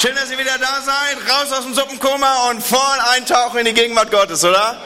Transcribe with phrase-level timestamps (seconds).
[0.00, 1.18] Schön, dass ihr wieder da seid.
[1.28, 2.78] Raus aus dem Suppenkoma und voll
[3.16, 4.80] eintauchen in die Gegenwart Gottes, oder?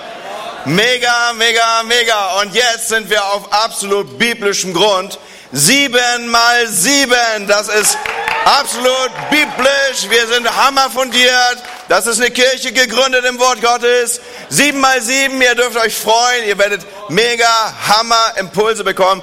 [0.64, 2.40] Mega, mega, mega.
[2.40, 5.18] Und jetzt sind wir auf absolut biblischem Grund.
[5.52, 7.46] Sieben mal sieben.
[7.46, 7.98] Das ist
[8.46, 10.08] absolut biblisch.
[10.08, 11.58] Wir sind hammerfundiert.
[11.88, 14.18] Das ist eine Kirche gegründet im Wort Gottes.
[14.48, 15.42] Sieben mal sieben.
[15.42, 16.46] Ihr dürft euch freuen.
[16.46, 19.22] Ihr werdet mega Hammer Impulse bekommen.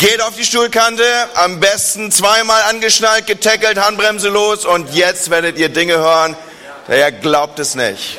[0.00, 1.04] Geht auf die Stuhlkante,
[1.34, 6.34] am besten zweimal angeschnallt, getackelt, Handbremse los und jetzt werdet ihr Dinge hören,
[6.88, 8.18] der glaubt es nicht.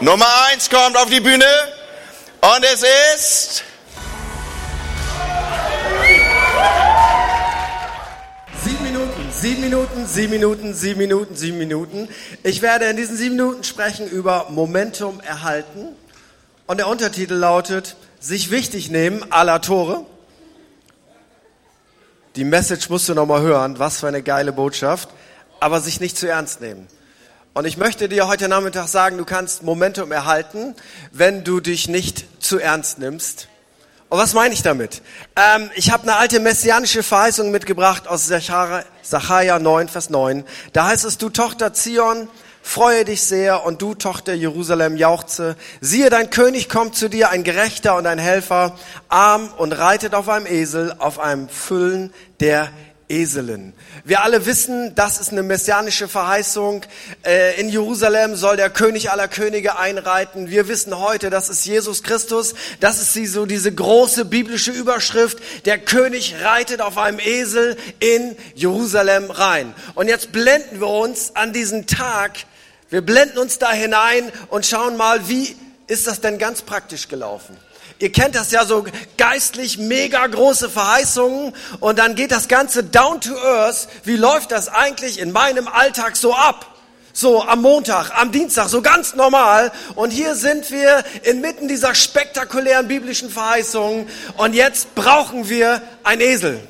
[0.00, 1.46] Nummer eins kommt auf die Bühne
[2.42, 2.84] und es
[3.14, 3.64] ist...
[8.62, 12.08] Sieben Minuten, sieben Minuten, sieben Minuten, sieben Minuten, sieben Minuten.
[12.42, 15.96] Ich werde in diesen sieben Minuten sprechen über Momentum erhalten.
[16.66, 20.04] Und der Untertitel lautet, sich wichtig nehmen, la Tore.
[22.38, 23.80] Die Message musst du nochmal hören.
[23.80, 25.08] Was für eine geile Botschaft.
[25.58, 26.86] Aber sich nicht zu ernst nehmen.
[27.52, 30.76] Und ich möchte dir heute Nachmittag sagen, du kannst Momentum erhalten,
[31.10, 33.48] wenn du dich nicht zu ernst nimmst.
[34.08, 35.02] Und was meine ich damit?
[35.34, 40.44] Ähm, ich habe eine alte messianische Verheißung mitgebracht aus Sacharja 9, Vers 9.
[40.72, 42.28] Da heißt es, du Tochter Zion,
[42.68, 45.56] Freue dich sehr und du, Tochter Jerusalem, jauchze.
[45.80, 50.28] Siehe, dein König kommt zu dir, ein Gerechter und ein Helfer, arm und reitet auf
[50.28, 52.68] einem Esel, auf einem Füllen der
[53.08, 53.72] Eselin.
[54.04, 56.82] Wir alle wissen, das ist eine messianische Verheißung.
[57.24, 60.50] Äh, in Jerusalem soll der König aller Könige einreiten.
[60.50, 62.54] Wir wissen heute, das ist Jesus Christus.
[62.80, 65.38] Das ist so diese große biblische Überschrift.
[65.64, 69.74] Der König reitet auf einem Esel in Jerusalem rein.
[69.94, 72.32] Und jetzt blenden wir uns an diesen Tag.
[72.90, 75.54] Wir blenden uns da hinein und schauen mal, wie
[75.88, 77.56] ist das denn ganz praktisch gelaufen?
[77.98, 78.86] Ihr kennt das ja so
[79.18, 83.88] geistlich mega große Verheißungen und dann geht das Ganze down to earth.
[84.04, 86.76] Wie läuft das eigentlich in meinem Alltag so ab?
[87.12, 89.72] So am Montag, am Dienstag, so ganz normal.
[89.96, 96.60] Und hier sind wir inmitten dieser spektakulären biblischen Verheißungen und jetzt brauchen wir ein Esel.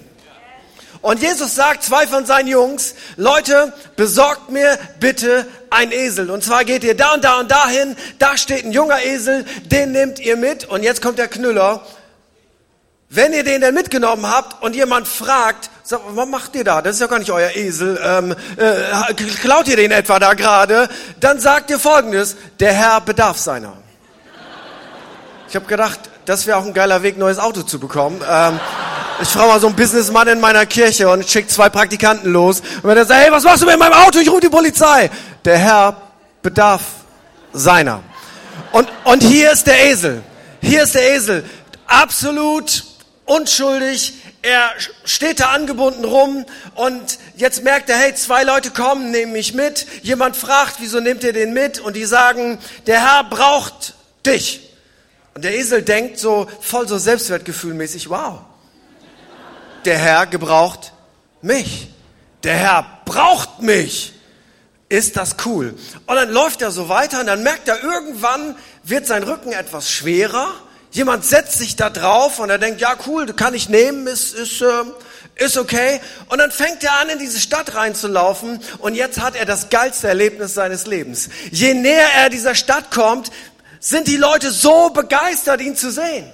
[1.00, 6.30] Und Jesus sagt zwei von seinen Jungs, Leute, besorgt mir bitte ein Esel.
[6.30, 9.92] Und zwar geht ihr da und da und dahin, da steht ein junger Esel, den
[9.92, 10.64] nehmt ihr mit.
[10.64, 11.82] Und jetzt kommt der Knüller.
[13.10, 16.82] Wenn ihr den denn mitgenommen habt und jemand fragt, sagt, was macht ihr da?
[16.82, 17.98] Das ist ja gar nicht euer Esel.
[18.04, 20.88] Ähm, äh, klaut ihr den etwa da gerade?
[21.18, 23.78] Dann sagt ihr folgendes, der Herr bedarf seiner.
[25.48, 28.20] Ich habe gedacht, das wäre auch ein geiler Weg, neues Auto zu bekommen.
[28.28, 28.60] Ähm,
[29.22, 32.60] ich frage mal so einen Businessmann in meiner Kirche und schickt zwei Praktikanten los.
[32.60, 34.18] Und wenn er sagt, hey, was machst du mit meinem Auto?
[34.18, 35.10] Ich rufe die Polizei.
[35.46, 35.96] Der Herr
[36.42, 36.82] bedarf
[37.54, 38.02] seiner.
[38.72, 40.22] Und, und hier ist der Esel.
[40.60, 41.44] Hier ist der Esel.
[41.86, 42.84] Absolut
[43.24, 44.14] unschuldig.
[44.42, 44.70] Er
[45.04, 46.44] steht da angebunden rum
[46.74, 49.86] und jetzt merkt er, hey, zwei Leute kommen, nehmen mich mit.
[50.02, 51.80] Jemand fragt, wieso nehmt ihr den mit?
[51.80, 53.94] Und die sagen, der Herr braucht
[54.26, 54.67] dich.
[55.38, 58.40] Und der Esel denkt so voll so Selbstwertgefühlmäßig, wow,
[59.84, 60.92] der Herr gebraucht
[61.42, 61.92] mich.
[62.42, 64.14] Der Herr braucht mich.
[64.88, 65.76] Ist das cool?
[66.06, 69.88] Und dann läuft er so weiter und dann merkt er, irgendwann wird sein Rücken etwas
[69.88, 70.54] schwerer.
[70.90, 74.60] Jemand setzt sich da drauf und er denkt, ja cool, kann ich nehmen, ist, ist,
[74.60, 74.66] äh,
[75.36, 76.00] ist okay.
[76.30, 80.08] Und dann fängt er an, in diese Stadt reinzulaufen und jetzt hat er das geilste
[80.08, 81.28] Erlebnis seines Lebens.
[81.52, 83.30] Je näher er dieser Stadt kommt,
[83.80, 86.30] sind die Leute so begeistert, ihn zu sehen.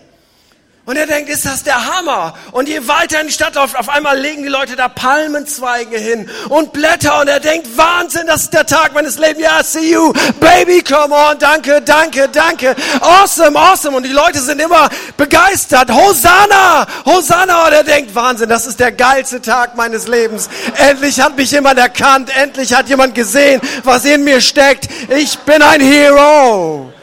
[0.86, 2.34] Und er denkt, ist das der Hammer?
[2.52, 6.28] Und je weiter in die Stadt läuft, auf einmal legen die Leute da Palmenzweige hin
[6.50, 7.22] und Blätter.
[7.22, 9.42] Und er denkt, Wahnsinn, das ist der Tag meines Lebens.
[9.42, 12.76] Ja, see you, baby, come on, danke, danke, danke.
[13.00, 13.96] Awesome, awesome.
[13.96, 15.90] Und die Leute sind immer begeistert.
[15.90, 17.66] Hosanna, Hosanna.
[17.66, 20.50] Und er denkt, Wahnsinn, das ist der geilste Tag meines Lebens.
[20.76, 22.30] Endlich hat mich jemand erkannt.
[22.36, 24.88] Endlich hat jemand gesehen, was in mir steckt.
[25.08, 26.93] Ich bin ein Hero.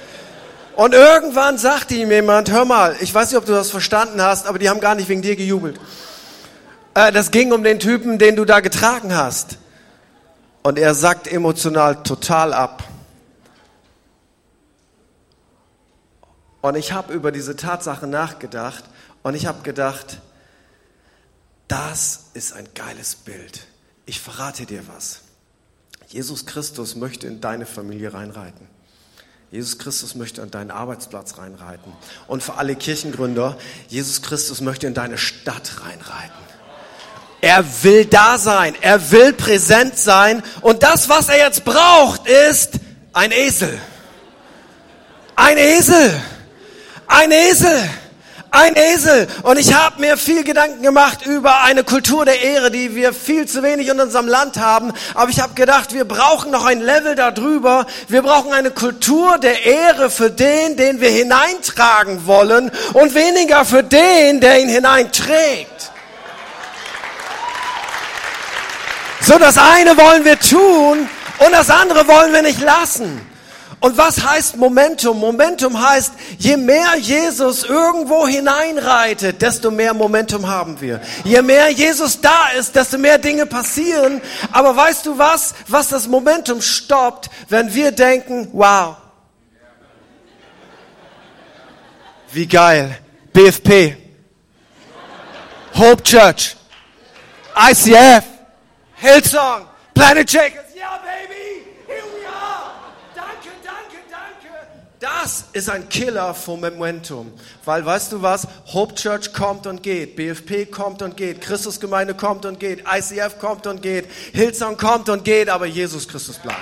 [0.76, 4.48] Und irgendwann sagte ihm jemand, hör mal, ich weiß nicht, ob du das verstanden hast,
[4.48, 5.80] aber die haben gar nicht wegen dir gejubelt.
[6.94, 9.58] Äh, das ging um den Typen, den du da getragen hast.
[10.64, 12.84] Und er sagt emotional total ab.
[16.62, 18.84] Und ich habe über diese Tatsache nachgedacht
[19.24, 20.20] und ich habe gedacht,
[21.68, 23.66] das ist ein geiles Bild.
[24.06, 25.22] Ich verrate dir was.
[26.08, 28.68] Jesus Christus möchte in deine Familie reinreiten.
[29.52, 31.92] Jesus Christus möchte an deinen Arbeitsplatz reinreiten.
[32.28, 33.58] Und für alle Kirchengründer,
[33.90, 36.42] Jesus Christus möchte in deine Stadt reinreiten.
[37.42, 40.42] Er will da sein, er will präsent sein.
[40.62, 42.76] Und das, was er jetzt braucht, ist
[43.12, 43.78] ein Esel.
[45.36, 46.22] Ein Esel.
[47.08, 47.90] Ein Esel.
[48.54, 49.30] Ein Esel.
[49.44, 53.48] Und ich habe mir viel Gedanken gemacht über eine Kultur der Ehre, die wir viel
[53.48, 54.92] zu wenig in unserem Land haben.
[55.14, 57.86] Aber ich habe gedacht, wir brauchen noch ein Level darüber.
[58.10, 63.84] Wir brauchen eine Kultur der Ehre für den, den wir hineintragen wollen und weniger für
[63.84, 65.90] den, der ihn hineinträgt.
[69.22, 71.08] So das eine wollen wir tun
[71.38, 73.31] und das andere wollen wir nicht lassen.
[73.82, 75.20] Und was heißt Momentum?
[75.20, 81.02] Momentum heißt, je mehr Jesus irgendwo hineinreitet, desto mehr Momentum haben wir.
[81.24, 84.22] Je mehr Jesus da ist, desto mehr Dinge passieren.
[84.52, 88.96] Aber weißt du was, was das Momentum stoppt, wenn wir denken, wow,
[92.34, 92.98] wie geil,
[93.34, 93.98] BFP,
[95.74, 96.56] Hope Church,
[97.56, 98.24] ICF,
[98.96, 102.72] Hillsong, Planet Shakers, ja baby, here we are.
[103.16, 104.50] Danke, danke, danke.
[105.02, 107.34] Das ist ein Killer vom Momentum.
[107.66, 108.48] Weil weißt du was?
[108.72, 113.66] Hope Church kommt und geht, BFP kommt und geht, Christusgemeinde kommt und geht, ICF kommt
[113.66, 116.60] und geht, Hillsong kommt und geht, aber Jesus Christus bleibt.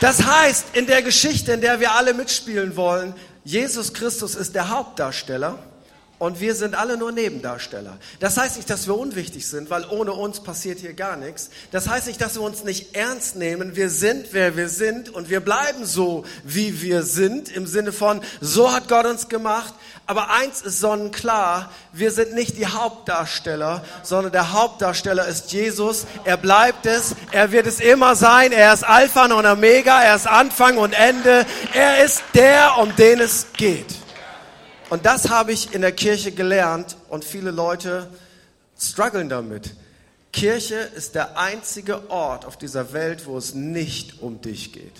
[0.00, 3.14] Das heißt, in der Geschichte, in der wir alle mitspielen wollen,
[3.44, 5.56] Jesus Christus ist der Hauptdarsteller
[6.18, 7.98] und wir sind alle nur Nebendarsteller.
[8.20, 11.50] Das heißt nicht, dass wir unwichtig sind, weil ohne uns passiert hier gar nichts.
[11.72, 13.74] Das heißt nicht, dass wir uns nicht ernst nehmen.
[13.74, 18.20] Wir sind, wer wir sind und wir bleiben so, wie wir sind, im Sinne von,
[18.40, 19.74] so hat Gott uns gemacht.
[20.06, 26.06] Aber eins ist sonnenklar, wir sind nicht die Hauptdarsteller, sondern der Hauptdarsteller ist Jesus.
[26.24, 28.52] Er bleibt es, er wird es immer sein.
[28.52, 31.44] Er ist Alpha und Omega, er ist Anfang und Ende.
[31.72, 34.03] Er ist der, um den es geht.
[34.94, 38.08] Und das habe ich in der Kirche gelernt und viele Leute
[38.78, 39.74] strugglen damit.
[40.32, 44.92] Kirche ist der einzige Ort auf dieser Welt, wo es nicht um dich geht.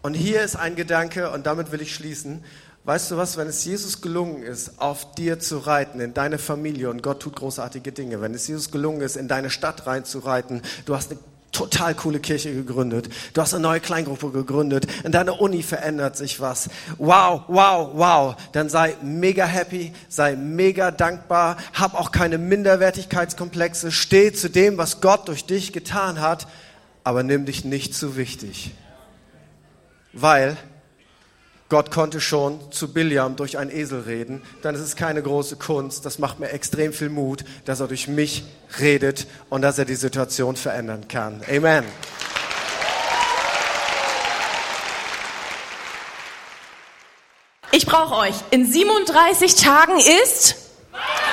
[0.00, 2.42] Und hier ist ein Gedanke, und damit will ich schließen.
[2.86, 6.90] Weißt du was, wenn es Jesus gelungen ist, auf dir zu reiten, in deine Familie,
[6.90, 10.94] und Gott tut großartige Dinge, wenn es Jesus gelungen ist, in deine Stadt reinzureiten, du
[10.94, 11.20] hast eine
[11.50, 16.40] total coole Kirche gegründet, du hast eine neue Kleingruppe gegründet, in deiner Uni verändert sich
[16.40, 16.68] was.
[16.98, 18.36] Wow, wow, wow.
[18.52, 25.00] Dann sei mega happy, sei mega dankbar, hab auch keine Minderwertigkeitskomplexe, steh zu dem, was
[25.00, 26.46] Gott durch dich getan hat,
[27.02, 28.72] aber nimm dich nicht zu wichtig.
[30.12, 30.58] Weil
[31.70, 36.04] Gott konnte schon zu Biliam durch einen Esel reden, dann ist es keine große Kunst.
[36.04, 38.44] Das macht mir extrem viel Mut, dass er durch mich
[38.80, 41.40] redet und dass er die Situation verändern kann.
[41.48, 41.84] Amen.
[47.72, 48.34] Ich brauche euch.
[48.50, 50.56] In 37 Tagen ist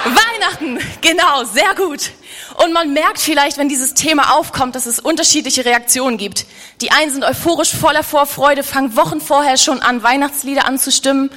[0.06, 0.80] Weihnachten.
[1.02, 2.12] Genau, sehr gut.
[2.56, 6.46] Und man merkt vielleicht, wenn dieses Thema aufkommt, dass es unterschiedliche Reaktionen gibt.
[6.82, 11.30] Die einen sind euphorisch voller Vorfreude, fangen Wochen vorher schon an, Weihnachtslieder anzustimmen.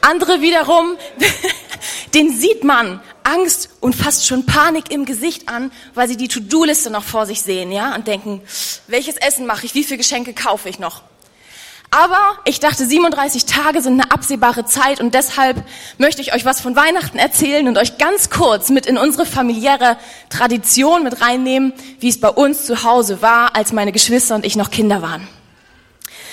[0.00, 0.96] Andere wiederum,
[2.14, 6.90] den sieht man Angst und fast schon Panik im Gesicht an, weil sie die To-Do-Liste
[6.90, 8.42] noch vor sich sehen, ja, und denken,
[8.86, 11.02] welches Essen mache ich, wie viele Geschenke kaufe ich noch?
[11.94, 15.62] Aber ich dachte, 37 Tage sind eine absehbare Zeit und deshalb
[15.96, 19.96] möchte ich euch was von Weihnachten erzählen und euch ganz kurz mit in unsere familiäre
[20.28, 24.56] Tradition mit reinnehmen, wie es bei uns zu Hause war, als meine Geschwister und ich
[24.56, 25.28] noch Kinder waren.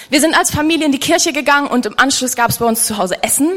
[0.09, 2.88] Wir sind als Familie in die Kirche gegangen und im Anschluss gab es bei uns
[2.88, 3.51] zu Hause Essen.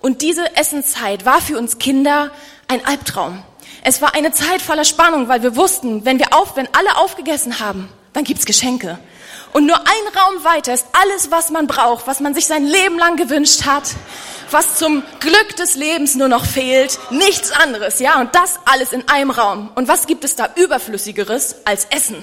[0.00, 2.30] Und diese Essenszeit war für uns Kinder
[2.66, 3.42] ein Albtraum.
[3.84, 7.60] Es war eine Zeit voller Spannung, weil wir wussten, wenn wir auf, wenn alle aufgegessen
[7.60, 8.98] haben, dann gibt's Geschenke.
[9.56, 12.98] Und nur ein Raum weiter ist alles, was man braucht, was man sich sein Leben
[12.98, 13.84] lang gewünscht hat,
[14.50, 19.08] was zum Glück des Lebens nur noch fehlt, nichts anderes, ja, und das alles in
[19.08, 19.70] einem Raum.
[19.74, 22.22] Und was gibt es da überflüssigeres als Essen?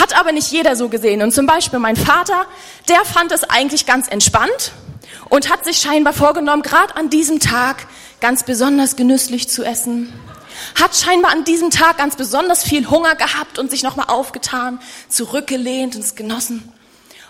[0.00, 1.22] Hat aber nicht jeder so gesehen.
[1.22, 2.46] Und zum Beispiel mein Vater,
[2.88, 4.70] der fand es eigentlich ganz entspannt
[5.28, 7.88] und hat sich scheinbar vorgenommen, gerade an diesem Tag
[8.20, 10.12] ganz besonders genüsslich zu essen
[10.80, 15.96] hat scheinbar an diesem Tag ganz besonders viel Hunger gehabt und sich nochmal aufgetan, zurückgelehnt
[15.96, 16.72] und es genossen.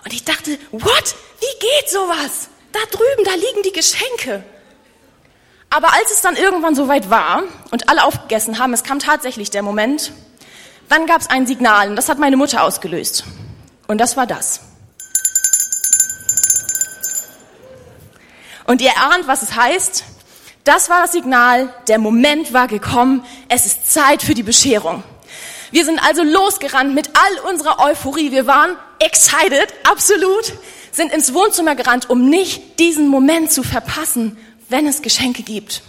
[0.04, 1.14] Und ich dachte, what?
[1.40, 2.48] Wie geht sowas?
[2.72, 4.44] Da drüben, da liegen die Geschenke.
[5.70, 9.62] Aber als es dann irgendwann soweit war und alle aufgegessen haben, es kam tatsächlich der
[9.62, 10.12] Moment,
[10.88, 13.24] dann gab es ein Signal und das hat meine Mutter ausgelöst.
[13.86, 14.60] Und das war das.
[18.64, 20.04] Und ihr ahnt, was es heißt.
[20.68, 25.02] Das war das Signal, der Moment war gekommen, es ist Zeit für die Bescherung.
[25.70, 28.32] Wir sind also losgerannt mit all unserer Euphorie.
[28.32, 30.52] Wir waren excited, absolut,
[30.92, 34.36] sind ins Wohnzimmer gerannt, um nicht diesen Moment zu verpassen,
[34.68, 35.80] wenn es Geschenke gibt.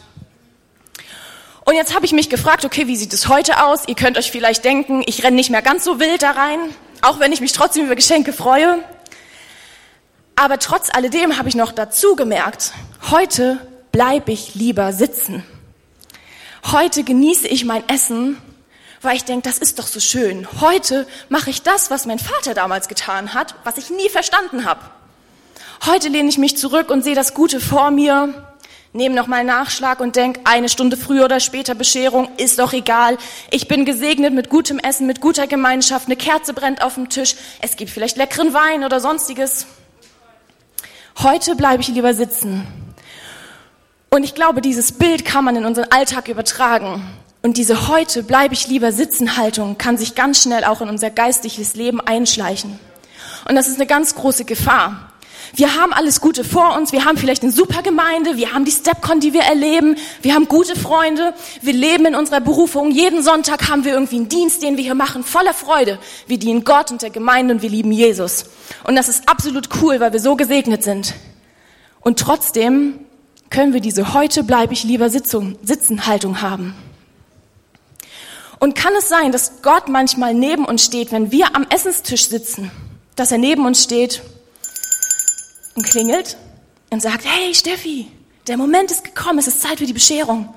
[1.65, 3.85] Und jetzt habe ich mich gefragt, okay, wie sieht es heute aus?
[3.85, 6.57] Ihr könnt euch vielleicht denken, ich renne nicht mehr ganz so wild da rein,
[7.01, 8.79] auch wenn ich mich trotzdem über Geschenke freue.
[10.37, 12.71] Aber trotz alledem habe ich noch dazu gemerkt,
[13.11, 13.59] heute
[13.99, 15.43] bleibe ich lieber sitzen.
[16.71, 18.37] Heute genieße ich mein Essen,
[19.01, 20.47] weil ich denke, das ist doch so schön.
[20.61, 24.79] Heute mache ich das, was mein Vater damals getan hat, was ich nie verstanden habe.
[25.85, 28.33] Heute lehne ich mich zurück und sehe das Gute vor mir,
[28.93, 33.17] nehme nochmal Nachschlag und denke, eine Stunde früher oder später Bescherung, ist doch egal.
[33.51, 37.35] Ich bin gesegnet mit gutem Essen, mit guter Gemeinschaft, eine Kerze brennt auf dem Tisch,
[37.61, 39.67] es gibt vielleicht leckeren Wein oder sonstiges.
[41.21, 42.65] Heute bleibe ich lieber sitzen.
[44.09, 47.03] Und ich glaube, dieses Bild kann man in unseren Alltag übertragen.
[47.41, 51.09] Und diese heute bleibe ich lieber sitzen Haltung kann sich ganz schnell auch in unser
[51.09, 52.79] geistliches Leben einschleichen.
[53.47, 55.13] Und das ist eine ganz große Gefahr.
[55.55, 58.71] Wir haben alles Gute vor uns, wir haben vielleicht eine super Gemeinde, wir haben die
[58.71, 62.91] Stepcon, die wir erleben, wir haben gute Freunde, wir leben in unserer Berufung.
[62.91, 65.97] Jeden Sonntag haben wir irgendwie einen Dienst, den wir hier machen, voller Freude.
[66.27, 68.45] Wir dienen Gott und der Gemeinde und wir lieben Jesus.
[68.83, 71.15] Und das ist absolut cool, weil wir so gesegnet sind.
[72.01, 73.05] Und trotzdem
[73.49, 76.75] können wir diese heute bleibe ich lieber Sitzung, Sitzenhaltung haben.
[78.59, 82.71] Und kann es sein, dass Gott manchmal neben uns steht, wenn wir am Essenstisch sitzen,
[83.15, 84.21] dass er neben uns steht
[85.75, 86.37] und klingelt
[86.89, 88.07] und sagt, hey Steffi,
[88.47, 90.53] der Moment ist gekommen, es ist Zeit für die Bescherung.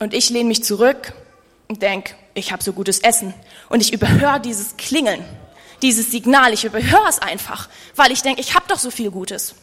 [0.00, 1.12] Und ich lehne mich zurück
[1.68, 3.34] und denke, ich habe so gutes Essen.
[3.68, 5.22] Und ich überhöre dieses Klingeln,
[5.82, 9.54] dieses Signal, ich überhöre es einfach, weil ich denke, ich habe doch so viel Gutes.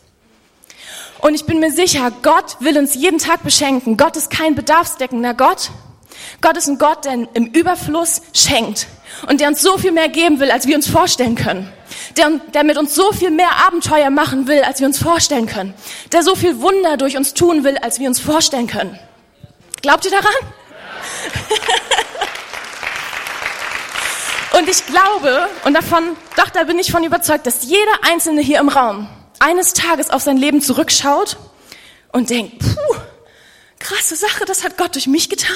[1.19, 3.97] Und ich bin mir sicher, Gott will uns jeden Tag beschenken.
[3.97, 5.71] Gott ist kein bedarfsdeckender Gott.
[6.41, 8.87] Gott ist ein Gott, der im Überfluss schenkt
[9.27, 11.71] und der uns so viel mehr geben will, als wir uns vorstellen können.
[12.17, 15.73] Der, der mit uns so viel mehr Abenteuer machen will, als wir uns vorstellen können.
[16.11, 18.99] Der so viel Wunder durch uns tun will, als wir uns vorstellen können.
[19.81, 20.25] Glaubt ihr daran?
[24.59, 28.59] und ich glaube, und davon, doch, da bin ich von überzeugt, dass jeder Einzelne hier
[28.59, 29.07] im Raum
[29.39, 31.37] eines Tages auf sein Leben zurückschaut
[32.11, 32.95] und denkt, puh,
[33.79, 35.55] krasse Sache, das hat Gott durch mich getan.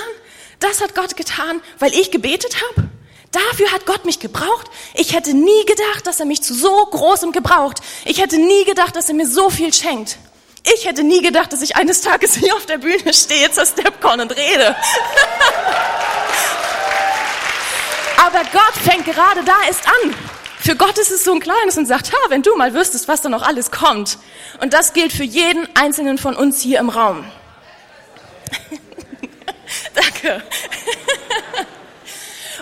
[0.59, 2.87] Das hat Gott getan, weil ich gebetet habe.
[3.31, 4.67] Dafür hat Gott mich gebraucht.
[4.93, 7.79] Ich hätte nie gedacht, dass er mich zu so großem gebraucht.
[8.05, 10.17] Ich hätte nie gedacht, dass er mir so viel schenkt.
[10.63, 14.19] Ich hätte nie gedacht, dass ich eines Tages hier auf der Bühne stehe zur Stepcon
[14.19, 14.75] und rede.
[18.17, 20.13] Aber Gott fängt gerade da erst an.
[20.61, 23.21] Für Gott ist es so ein kleines und sagt, ha, wenn du mal wüsstest, was
[23.21, 24.19] da noch alles kommt.
[24.61, 27.25] Und das gilt für jeden einzelnen von uns hier im Raum.
[29.95, 30.43] Danke.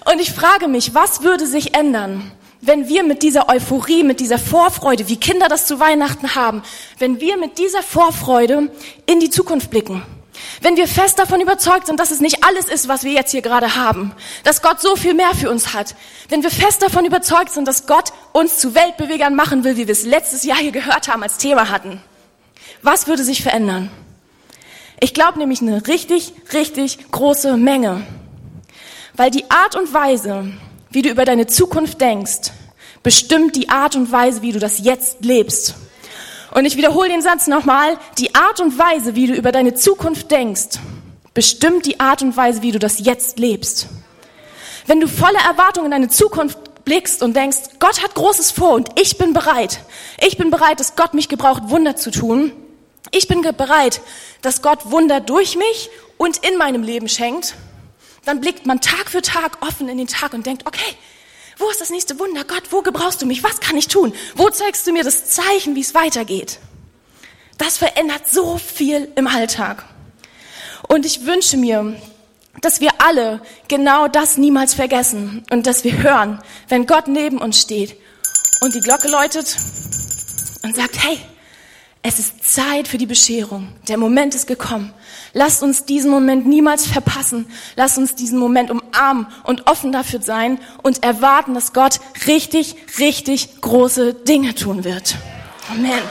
[0.11, 4.39] Und ich frage mich, was würde sich ändern, wenn wir mit dieser Euphorie, mit dieser
[4.39, 6.63] Vorfreude, wie Kinder das zu Weihnachten haben,
[6.99, 8.71] wenn wir mit dieser Vorfreude
[9.07, 10.05] in die Zukunft blicken?
[10.61, 13.41] Wenn wir fest davon überzeugt sind, dass es nicht alles ist, was wir jetzt hier
[13.41, 15.95] gerade haben, dass Gott so viel mehr für uns hat,
[16.29, 19.93] wenn wir fest davon überzeugt sind, dass Gott uns zu Weltbewegern machen will, wie wir
[19.93, 22.01] es letztes Jahr hier gehört haben, als Thema hatten,
[22.81, 23.89] was würde sich verändern?
[24.99, 28.05] Ich glaube nämlich eine richtig, richtig große Menge.
[29.13, 30.51] Weil die Art und Weise,
[30.89, 32.51] wie du über deine Zukunft denkst,
[33.03, 35.75] bestimmt die Art und Weise, wie du das jetzt lebst.
[36.51, 37.97] Und ich wiederhole den Satz nochmal.
[38.17, 40.79] Die Art und Weise, wie du über deine Zukunft denkst,
[41.33, 43.87] bestimmt die Art und Weise, wie du das jetzt lebst.
[44.87, 48.99] Wenn du voller Erwartung in deine Zukunft blickst und denkst, Gott hat Großes vor und
[48.99, 49.81] ich bin bereit.
[50.25, 52.51] Ich bin bereit, dass Gott mich gebraucht, Wunder zu tun.
[53.11, 54.01] Ich bin bereit,
[54.41, 57.55] dass Gott Wunder durch mich und in meinem Leben schenkt.
[58.25, 60.95] Dann blickt man Tag für Tag offen in den Tag und denkt, okay,
[61.59, 62.43] wo ist das nächste Wunder?
[62.45, 63.43] Gott, wo gebrauchst du mich?
[63.43, 64.13] Was kann ich tun?
[64.35, 66.59] Wo zeigst du mir das Zeichen, wie es weitergeht?
[67.57, 69.83] Das verändert so viel im Alltag.
[70.87, 71.95] Und ich wünsche mir,
[72.61, 77.59] dass wir alle genau das niemals vergessen und dass wir hören, wenn Gott neben uns
[77.59, 77.97] steht
[78.61, 79.55] und die Glocke läutet
[80.63, 81.19] und sagt, hey,
[82.01, 83.73] es ist Zeit für die Bescherung.
[83.87, 84.93] Der Moment ist gekommen.
[85.33, 87.51] Lasst uns diesen Moment niemals verpassen.
[87.75, 93.61] Lasst uns diesen Moment umarmen und offen dafür sein und erwarten, dass Gott richtig, richtig
[93.61, 95.15] große Dinge tun wird.
[95.69, 96.01] Amen.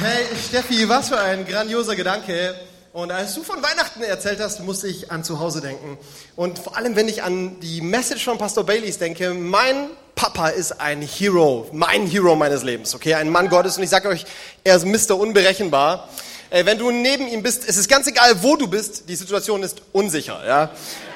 [0.00, 2.54] Hey Steffi, was für ein grandioser Gedanke.
[2.92, 5.98] Und als du von Weihnachten erzählt hast, musste ich an zu Hause denken.
[6.36, 10.80] Und vor allem, wenn ich an die Message von Pastor Baileys denke, mein Papa ist
[10.80, 13.14] ein Hero, mein Hero meines Lebens, okay?
[13.14, 13.76] Ein Mann Gottes.
[13.76, 14.26] Und ich sage euch,
[14.64, 15.16] er ist Mr.
[15.16, 16.08] Unberechenbar.
[16.50, 19.62] Ey, wenn du neben ihm bist, es ist ganz egal, wo du bist, die Situation
[19.62, 20.40] ist unsicher.
[20.44, 20.70] Ja?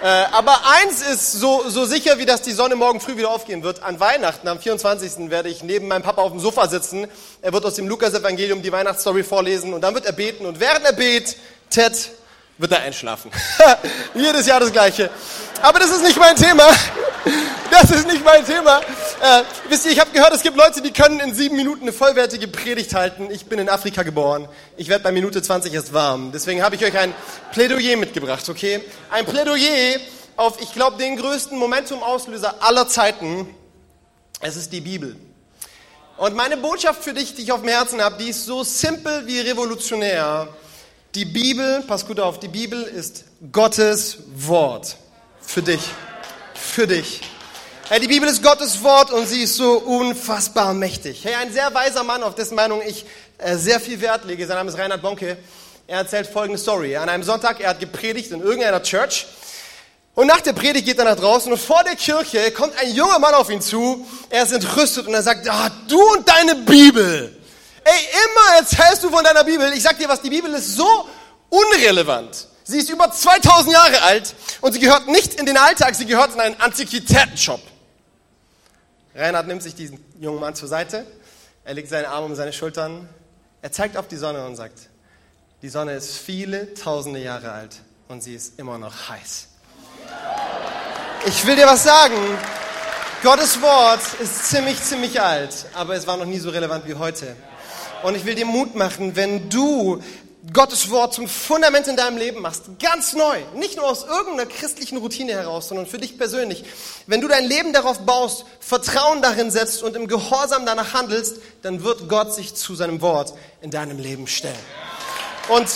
[0.04, 3.64] Äh, aber eins ist so, so sicher, wie dass die Sonne morgen früh wieder aufgehen
[3.64, 3.82] wird.
[3.82, 5.30] An Weihnachten, am 24.
[5.30, 7.09] werde ich neben meinem Papa auf dem Sofa sitzen.
[7.40, 10.47] Er wird aus dem Lukas-Evangelium die Weihnachtsstory vorlesen und dann wird er beten.
[10.47, 11.37] Und während er betet,
[12.56, 13.32] wird er einschlafen.
[14.14, 15.11] Jedes Jahr das Gleiche.
[15.61, 16.68] Aber das ist nicht mein Thema.
[17.71, 18.81] Das ist nicht mein Thema.
[18.81, 21.93] Äh, wisst ihr, ich habe gehört, es gibt Leute, die können in sieben Minuten eine
[21.93, 23.31] vollwertige Predigt halten.
[23.31, 24.49] Ich bin in Afrika geboren.
[24.76, 26.33] Ich werde bei Minute 20 erst warm.
[26.33, 27.14] Deswegen habe ich euch ein
[27.52, 28.83] Plädoyer mitgebracht, okay?
[29.11, 30.00] Ein Plädoyer
[30.37, 33.49] auf, ich glaube, den größten Momentum-Auslöser aller Zeiten.
[34.41, 35.17] Es ist die Bibel.
[36.17, 39.26] Und meine Botschaft für dich, die ich auf dem Herzen habe, die ist so simpel
[39.26, 40.49] wie revolutionär.
[41.14, 44.97] Die Bibel, pass gut auf, die Bibel ist Gottes Wort.
[45.41, 45.81] Für dich.
[46.73, 47.21] Für dich.
[47.91, 51.23] Hey, die Bibel ist Gottes Wort und sie ist so unfassbar mächtig.
[51.23, 53.05] Hey, ein sehr weiser Mann, auf dessen Meinung ich
[53.37, 55.37] äh, sehr viel Wert lege, sein Name ist Reinhard Bonke.
[55.87, 56.97] Er erzählt folgende Story.
[56.97, 59.26] An einem Sonntag, er hat gepredigt in irgendeiner Church.
[60.14, 63.19] Und nach der Predigt geht er nach draußen und vor der Kirche kommt ein junger
[63.19, 64.07] Mann auf ihn zu.
[64.31, 67.38] Er ist entrüstet und er sagt, ah, du und deine Bibel.
[67.85, 69.71] Ey, immer erzählst du von deiner Bibel.
[69.75, 71.07] Ich sag dir was, die Bibel ist so
[71.50, 72.47] unrelevant.
[72.64, 76.35] Sie ist über 2000 Jahre alt und sie gehört nicht in den Alltag, sie gehört
[76.35, 77.61] in einen Antiquitätenshop.
[79.14, 81.07] Reinhard nimmt sich diesen jungen Mann zur Seite,
[81.64, 83.09] er legt seine Arme um seine Schultern,
[83.61, 84.78] er zeigt auf die Sonne und sagt,
[85.61, 89.49] die Sonne ist viele tausende Jahre alt und sie ist immer noch heiß.
[91.26, 92.16] Ich will dir was sagen,
[93.23, 97.37] Gottes Wort ist ziemlich, ziemlich alt, aber es war noch nie so relevant wie heute.
[98.02, 100.02] Und ich will dir Mut machen, wenn du
[100.52, 104.96] Gottes Wort zum Fundament in deinem Leben machst, ganz neu, nicht nur aus irgendeiner christlichen
[104.96, 106.64] Routine heraus, sondern für dich persönlich,
[107.06, 111.84] wenn du dein Leben darauf baust, Vertrauen darin setzt und im Gehorsam danach handelst, dann
[111.84, 114.58] wird Gott sich zu seinem Wort in deinem Leben stellen.
[115.49, 115.68] Und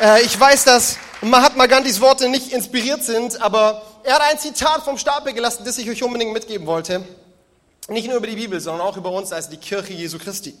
[0.00, 4.84] äh, ich weiß, dass Mahatma Gandhis Worte nicht inspiriert sind, aber er hat ein Zitat
[4.84, 7.04] vom Stapel gelassen, das ich euch unbedingt mitgeben wollte.
[7.88, 10.56] Nicht nur über die Bibel, sondern auch über uns als die Kirche Jesu Christi.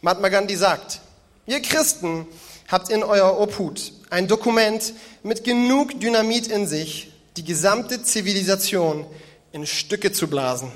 [0.00, 1.00] Mahatma Gandhi sagt,
[1.46, 2.26] ihr Christen
[2.68, 4.92] habt in euer Obhut ein Dokument
[5.22, 9.06] mit genug Dynamit in sich, die gesamte Zivilisation
[9.52, 10.70] in Stücke zu blasen,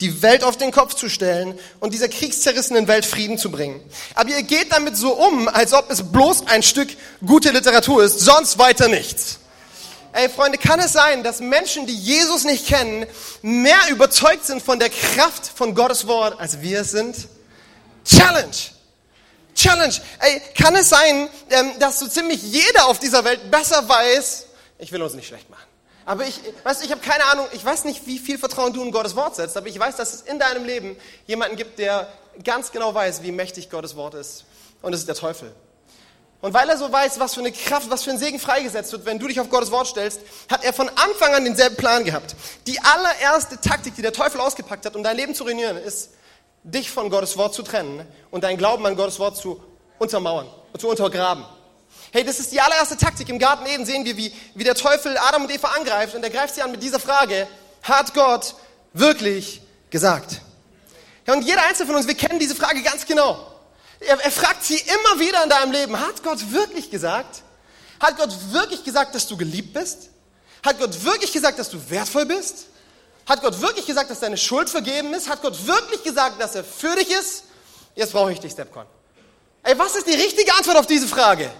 [0.00, 3.80] die Welt auf den Kopf zu stellen und dieser kriegszerrissenen Welt Frieden zu bringen.
[4.14, 6.88] Aber ihr geht damit so um, als ob es bloß ein Stück
[7.24, 9.38] gute Literatur ist, sonst weiter nichts.
[10.12, 13.04] Ey, Freunde, kann es sein, dass Menschen, die Jesus nicht kennen,
[13.42, 17.28] mehr überzeugt sind von der Kraft von Gottes Wort, als wir es sind?
[18.04, 18.75] Challenge!
[19.56, 19.94] Challenge.
[20.20, 24.46] Ey, kann es sein, ähm, dass so ziemlich jeder auf dieser Welt besser weiß,
[24.78, 25.64] ich will uns nicht schlecht machen.
[26.04, 28.92] Aber ich, weißt, ich habe keine Ahnung, ich weiß nicht, wie viel Vertrauen du in
[28.92, 32.08] Gottes Wort setzt, aber ich weiß, dass es in deinem Leben jemanden gibt, der
[32.44, 34.44] ganz genau weiß, wie mächtig Gottes Wort ist.
[34.82, 35.52] Und es ist der Teufel.
[36.42, 39.04] Und weil er so weiß, was für eine Kraft, was für ein Segen freigesetzt wird,
[39.04, 42.36] wenn du dich auf Gottes Wort stellst, hat er von Anfang an denselben Plan gehabt.
[42.66, 46.10] Die allererste Taktik, die der Teufel ausgepackt hat, um dein Leben zu ruinieren, ist,
[46.66, 49.62] dich von Gottes Wort zu trennen und deinen Glauben an Gottes Wort zu
[49.98, 51.44] untermauern und zu untergraben.
[52.12, 53.28] Hey, das ist die allererste Taktik.
[53.28, 56.30] Im Garten Eden sehen wir, wie, wie der Teufel Adam und Eva angreift und er
[56.30, 57.46] greift sie an mit dieser Frage,
[57.82, 58.54] hat Gott
[58.92, 60.40] wirklich gesagt?
[61.26, 63.52] Ja, und jeder Einzelne von uns, wir kennen diese Frage ganz genau.
[64.00, 67.42] Er, er fragt sie immer wieder in deinem Leben, hat Gott wirklich gesagt?
[68.00, 70.10] Hat Gott wirklich gesagt, dass du geliebt bist?
[70.64, 72.66] Hat Gott wirklich gesagt, dass du wertvoll bist?
[73.26, 75.28] Hat Gott wirklich gesagt, dass deine Schuld vergeben ist?
[75.28, 77.44] Hat Gott wirklich gesagt, dass er für dich ist?
[77.96, 78.86] Jetzt brauche ich dich, Stepcon.
[79.64, 81.50] Ey, was ist die richtige Antwort auf diese Frage?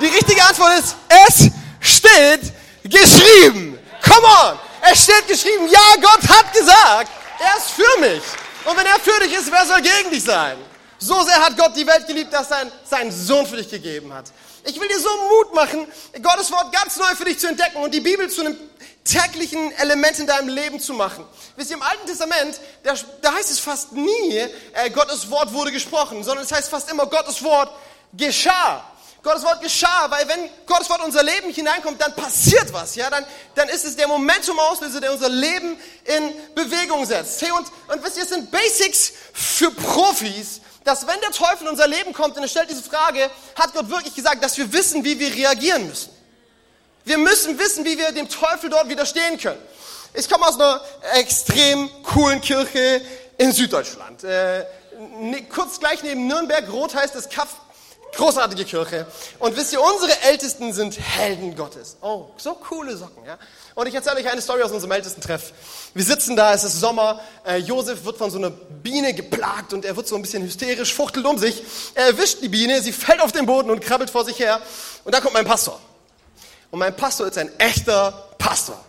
[0.00, 0.96] Die richtige Antwort ist,
[1.28, 2.52] es steht
[2.84, 3.78] geschrieben.
[4.02, 4.58] Come on!
[4.90, 8.22] Es steht geschrieben, ja, Gott hat gesagt, er ist für mich.
[8.64, 10.56] Und wenn er für dich ist, wer soll gegen dich sein?
[10.98, 14.26] So sehr hat Gott die Welt geliebt, dass er seinen Sohn für dich gegeben hat.
[14.64, 15.86] Ich will dir so Mut machen,
[16.22, 18.56] Gottes Wort ganz neu für dich zu entdecken und die Bibel zu einem
[19.04, 21.24] täglichen Element in deinem Leben zu machen.
[21.56, 24.38] Wisst ihr, im Alten Testament, da, da heißt es fast nie,
[24.72, 27.70] äh, Gottes Wort wurde gesprochen, sondern es heißt fast immer, Gottes Wort
[28.12, 28.84] geschah.
[29.22, 33.08] Gottes Wort geschah, weil wenn Gottes Wort in unser Leben hineinkommt, dann passiert was, ja,
[33.08, 37.40] dann, dann ist es der Momentum-Auslöser, der unser Leben in Bewegung setzt.
[37.40, 41.68] Hey, und, und wisst ihr, es sind Basics für Profis, dass wenn der Teufel in
[41.68, 45.04] unser Leben kommt und er stellt diese Frage, hat Gott wirklich gesagt, dass wir wissen,
[45.04, 46.11] wie wir reagieren müssen.
[47.04, 49.60] Wir müssen wissen, wie wir dem Teufel dort widerstehen können.
[50.14, 50.80] Ich komme aus einer
[51.14, 53.00] extrem coolen Kirche
[53.38, 54.24] in Süddeutschland.
[54.24, 54.64] Äh,
[55.20, 57.48] ne, kurz gleich neben Nürnberg, Rot heißt das Kaff,
[58.14, 59.06] Großartige Kirche.
[59.38, 61.96] Und wisst ihr, unsere Ältesten sind Helden Gottes.
[62.02, 63.38] Oh, so coole Socken, ja.
[63.74, 65.52] Und ich erzähle euch eine Story aus unserem Ältestentreff.
[65.94, 69.86] Wir sitzen da, es ist Sommer, äh, Josef wird von so einer Biene geplagt und
[69.86, 71.62] er wird so ein bisschen hysterisch, fuchtelt um sich.
[71.94, 74.60] Er erwischt die Biene, sie fällt auf den Boden und krabbelt vor sich her.
[75.04, 75.80] Und da kommt mein Pastor.
[76.72, 78.82] Und mein Pastor ist ein echter Pastor.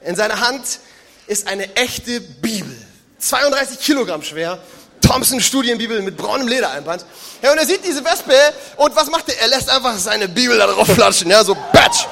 [0.00, 0.80] In seiner Hand
[1.26, 2.74] ist eine echte Bibel.
[3.18, 4.58] 32 Kilogramm schwer.
[5.02, 7.04] Thompson Studienbibel mit braunem Ledereinband.
[7.42, 8.32] Ja, und er sieht diese Wespe
[8.76, 9.38] und was macht er?
[9.38, 12.06] Er lässt einfach seine Bibel da drauf flatschen, ja, so batsch.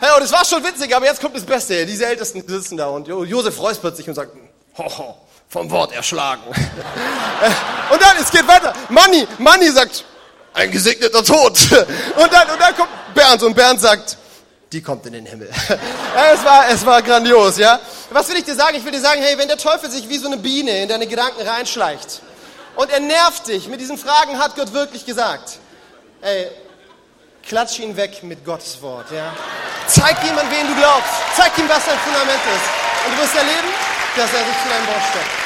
[0.00, 1.84] Ja, und es war schon witzig, aber jetzt kommt das Beste.
[1.84, 4.32] Diese Ältesten sitzen da und Josef räuspert sich und sagt,
[4.78, 5.16] hoho,
[5.50, 6.42] vom Wort erschlagen.
[7.92, 8.72] und dann, es geht weiter.
[8.88, 10.06] Manni, Manni sagt,
[10.54, 11.58] ein gesegneter Tod.
[12.16, 14.16] Und dann, und dann kommt Bernd und Bernd sagt,
[14.72, 15.50] die kommt in den Himmel.
[16.32, 17.78] es, war, es war grandios, ja.
[18.10, 18.76] Was will ich dir sagen?
[18.76, 21.06] Ich will dir sagen, hey, wenn der Teufel sich wie so eine Biene in deine
[21.06, 22.22] Gedanken reinschleicht
[22.76, 25.58] und er nervt dich mit diesen Fragen, hat Gott wirklich gesagt?
[26.22, 26.48] Ey,
[27.46, 29.34] klatsch ihn weg mit Gottes Wort, ja.
[29.86, 31.10] Zeig ihm, an wen du glaubst.
[31.36, 33.06] Zeig ihm, was dein Fundament ist.
[33.06, 33.68] Und du wirst erleben,
[34.16, 35.42] dass er sich zu deinem Wort steckt.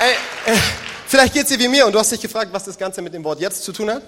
[0.00, 0.83] Ey, äh,
[1.14, 3.22] vielleicht geht's dir wie mir und du hast dich gefragt, was das Ganze mit dem
[3.22, 4.02] Wort jetzt zu tun hat.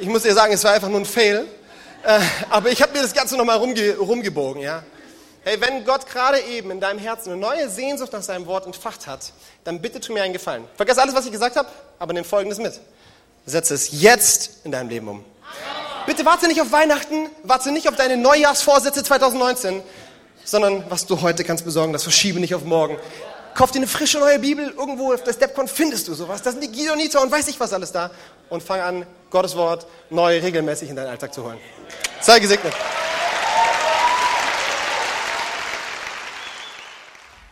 [0.00, 1.46] Ich muss dir sagen, es war einfach nur ein Fail.
[2.02, 2.18] Äh,
[2.50, 4.82] aber ich habe mir das Ganze nochmal rumge rumgebogen, ja.
[5.44, 9.06] Hey, wenn Gott gerade eben in deinem Herzen eine neue Sehnsucht nach seinem Wort entfacht
[9.06, 10.64] hat, dann bitte tu mir einen Gefallen.
[10.76, 11.68] Vergiss alles, was ich gesagt habe,
[12.00, 12.80] aber nimm Folgendes mit.
[13.46, 15.24] Setze es jetzt in deinem Leben um.
[16.06, 19.80] Bitte warte nicht auf Weihnachten, warte nicht auf deine Neujahrsvorsätze 2019,
[20.42, 22.98] sondern was du heute kannst besorgen, das verschiebe nicht auf morgen.
[23.54, 26.40] Kauf dir eine frische neue Bibel, irgendwo auf der Stepcon findest du sowas.
[26.42, 28.10] Da sind die Gideoniter und weiß ich was alles da.
[28.48, 31.58] Und fang an, Gottes Wort neu regelmäßig in deinen Alltag zu holen.
[32.20, 32.72] Sei gesegnet.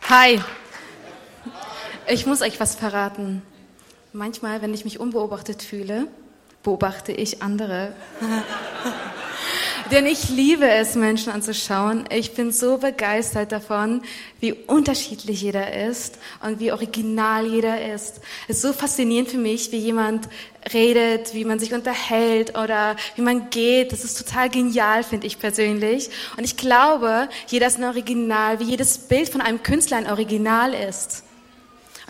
[0.09, 0.41] Hi.
[2.07, 3.43] Ich muss euch was verraten.
[4.11, 6.07] Manchmal, wenn ich mich unbeobachtet fühle,
[6.63, 7.93] beobachte ich andere.
[9.89, 12.05] Denn ich liebe es, Menschen anzuschauen.
[12.11, 14.01] Ich bin so begeistert davon,
[14.39, 18.21] wie unterschiedlich jeder ist und wie original jeder ist.
[18.47, 20.29] Es ist so faszinierend für mich, wie jemand
[20.73, 23.91] redet, wie man sich unterhält oder wie man geht.
[23.91, 26.09] Das ist total genial, finde ich persönlich.
[26.37, 30.73] Und ich glaube, jeder ist ein Original, wie jedes Bild von einem Künstler ein Original
[30.73, 31.23] ist.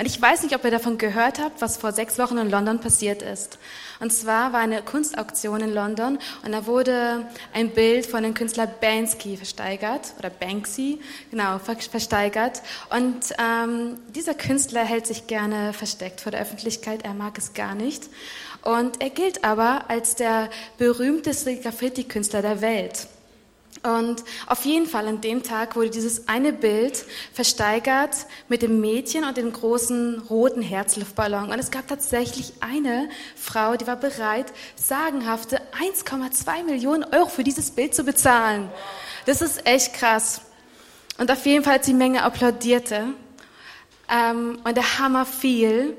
[0.01, 2.79] Und ich weiß nicht, ob ihr davon gehört habt, was vor sechs Wochen in London
[2.79, 3.59] passiert ist.
[3.99, 8.65] Und zwar war eine Kunstauktion in London und da wurde ein Bild von dem Künstler
[8.65, 12.63] Bansky versteigert oder Banksy, genau, versteigert.
[12.89, 17.75] Und ähm, dieser Künstler hält sich gerne versteckt vor der Öffentlichkeit, er mag es gar
[17.75, 18.05] nicht.
[18.63, 23.05] Und er gilt aber als der berühmteste Graffiti-Künstler der Welt.
[23.83, 29.23] Und auf jeden Fall an dem Tag wurde dieses eine Bild versteigert mit dem Mädchen
[29.23, 31.51] und dem großen roten Herzluftballon.
[31.51, 37.71] Und es gab tatsächlich eine Frau, die war bereit, sagenhafte 1,2 Millionen Euro für dieses
[37.71, 38.69] Bild zu bezahlen.
[39.25, 40.41] Das ist echt krass.
[41.17, 43.07] Und auf jeden Fall hat die Menge applaudierte.
[44.09, 45.97] Ähm, und der Hammer fiel,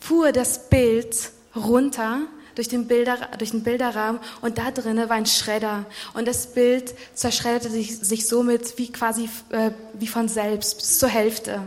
[0.00, 2.20] fuhr das Bild runter
[2.54, 5.84] durch den, Bilder, durch den Bilderrahmen und da drinnen war ein Schredder
[6.14, 11.08] und das Bild zerschredderte sich, sich somit wie quasi äh, wie von selbst bis zur
[11.08, 11.62] Hälfte.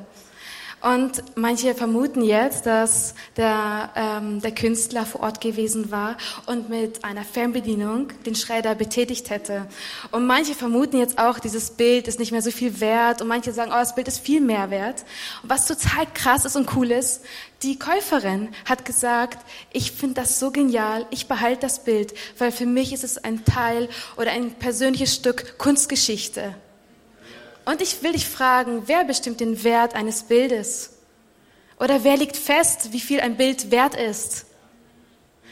[0.86, 7.04] Und manche vermuten jetzt, dass der, ähm, der Künstler vor Ort gewesen war und mit
[7.04, 9.66] einer Fernbedienung den Schredder betätigt hätte.
[10.12, 13.24] Und manche vermuten jetzt auch, dieses Bild ist nicht mehr so viel wert.
[13.24, 15.06] Und manche sagen, oh, das Bild ist viel mehr wert.
[15.42, 17.26] Und was total krass ist und cool ist,
[17.64, 22.68] die Käuferin hat gesagt, ich finde das so genial, ich behalte das Bild, weil für
[22.68, 26.54] mich ist es ein Teil oder ein persönliches Stück Kunstgeschichte.
[27.66, 30.92] Und ich will dich fragen, wer bestimmt den Wert eines Bildes?
[31.80, 34.46] Oder wer legt fest, wie viel ein Bild wert ist?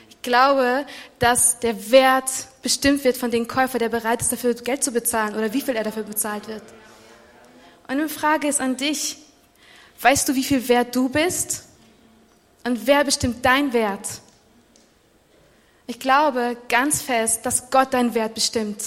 [0.10, 0.86] Ich glaube,
[1.20, 2.30] dass der Wert
[2.62, 5.76] bestimmt wird von dem Käufer, der bereit ist, dafür Geld zu bezahlen oder wie viel
[5.76, 6.64] er dafür bezahlt wird.
[7.84, 9.18] Und eine Frage ist an dich,
[10.00, 11.64] weißt du, wie viel wert du bist?
[12.64, 14.08] Und wer bestimmt dein Wert?
[15.88, 18.82] Ich glaube ganz fest, dass Gott deinen Wert bestimmt.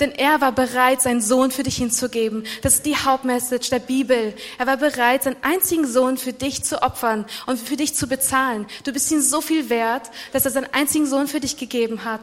[0.00, 2.44] Denn er war bereit, seinen Sohn für dich hinzugeben.
[2.62, 4.34] Das ist die Hauptmessage der Bibel.
[4.58, 8.66] Er war bereit, seinen einzigen Sohn für dich zu opfern und für dich zu bezahlen.
[8.84, 12.22] Du bist ihm so viel wert, dass er seinen einzigen Sohn für dich gegeben hat.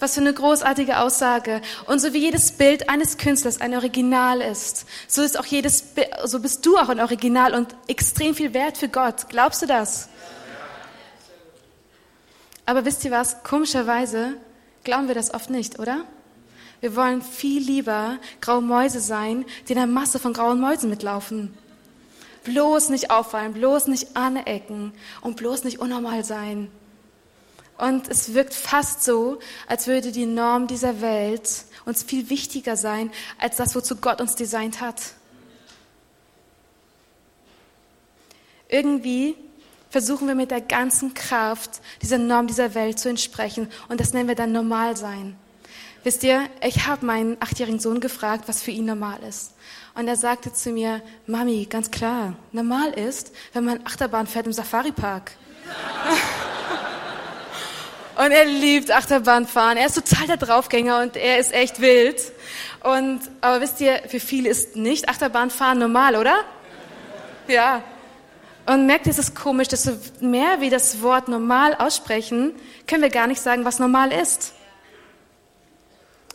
[0.00, 1.60] Was für eine großartige Aussage.
[1.86, 5.84] Und so wie jedes Bild eines Künstlers ein Original ist, so ist auch jedes,
[6.24, 9.28] so bist du auch ein Original und extrem viel wert für Gott.
[9.28, 10.08] Glaubst du das?
[12.64, 13.42] Aber wisst ihr was?
[13.42, 14.34] Komischerweise
[14.84, 16.04] glauben wir das oft nicht, oder?
[16.80, 21.54] Wir wollen viel lieber graue Mäuse sein, die in einer Masse von grauen Mäusen mitlaufen.
[22.44, 26.70] Bloß nicht auffallen, bloß nicht anecken und bloß nicht unnormal sein.
[27.78, 33.10] Und es wirkt fast so, als würde die Norm dieser Welt uns viel wichtiger sein
[33.38, 35.00] als das, wozu Gott uns designt hat.
[38.68, 39.36] Irgendwie
[39.90, 44.28] versuchen wir mit der ganzen Kraft dieser Norm dieser Welt zu entsprechen und das nennen
[44.28, 45.36] wir dann normal sein.
[46.08, 49.52] Wisst ihr, ich habe meinen achtjährigen Sohn gefragt, was für ihn normal ist.
[49.94, 54.54] Und er sagte zu mir, Mami, ganz klar, normal ist, wenn man Achterbahn fährt im
[54.54, 55.32] Safari-Park.
[58.16, 59.76] und er liebt Achterbahnfahren.
[59.76, 62.22] Er ist total der Draufgänger und er ist echt wild.
[62.84, 66.36] Und, aber wisst ihr, für viele ist nicht Achterbahnfahren normal, oder?
[67.48, 67.82] Ja,
[68.64, 69.90] und merkt, es ist komisch, desto
[70.20, 72.54] mehr wir das Wort normal aussprechen,
[72.86, 74.54] können wir gar nicht sagen, was normal ist.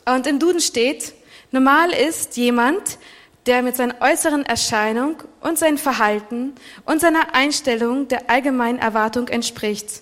[0.05, 1.13] Und im Duden steht,
[1.51, 2.97] normal ist jemand,
[3.45, 6.53] der mit seiner äußeren Erscheinung und seinem Verhalten
[6.85, 10.01] und seiner Einstellung der allgemeinen Erwartung entspricht.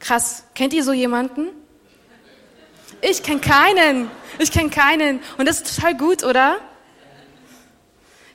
[0.00, 1.50] Krass, kennt ihr so jemanden?
[3.02, 4.10] Ich kenne keinen.
[4.38, 5.20] Ich kenne keinen.
[5.38, 6.58] Und das ist total gut, oder?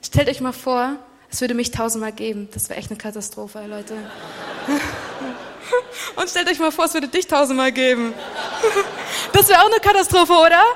[0.02, 0.96] Stellt euch mal vor,
[1.30, 2.48] es würde mich tausendmal geben.
[2.52, 3.94] Das wäre echt eine Katastrophe, Leute.
[6.16, 8.14] Und stellt euch mal vor, es würde dich tausendmal geben.
[9.32, 10.62] Das wäre auch eine Katastrophe, oder?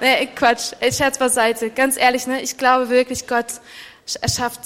[0.00, 1.70] Nee, Quatsch, Scherz beiseite.
[1.70, 3.46] Ganz ehrlich, ne, ich glaube wirklich, Gott
[4.20, 4.60] erschafft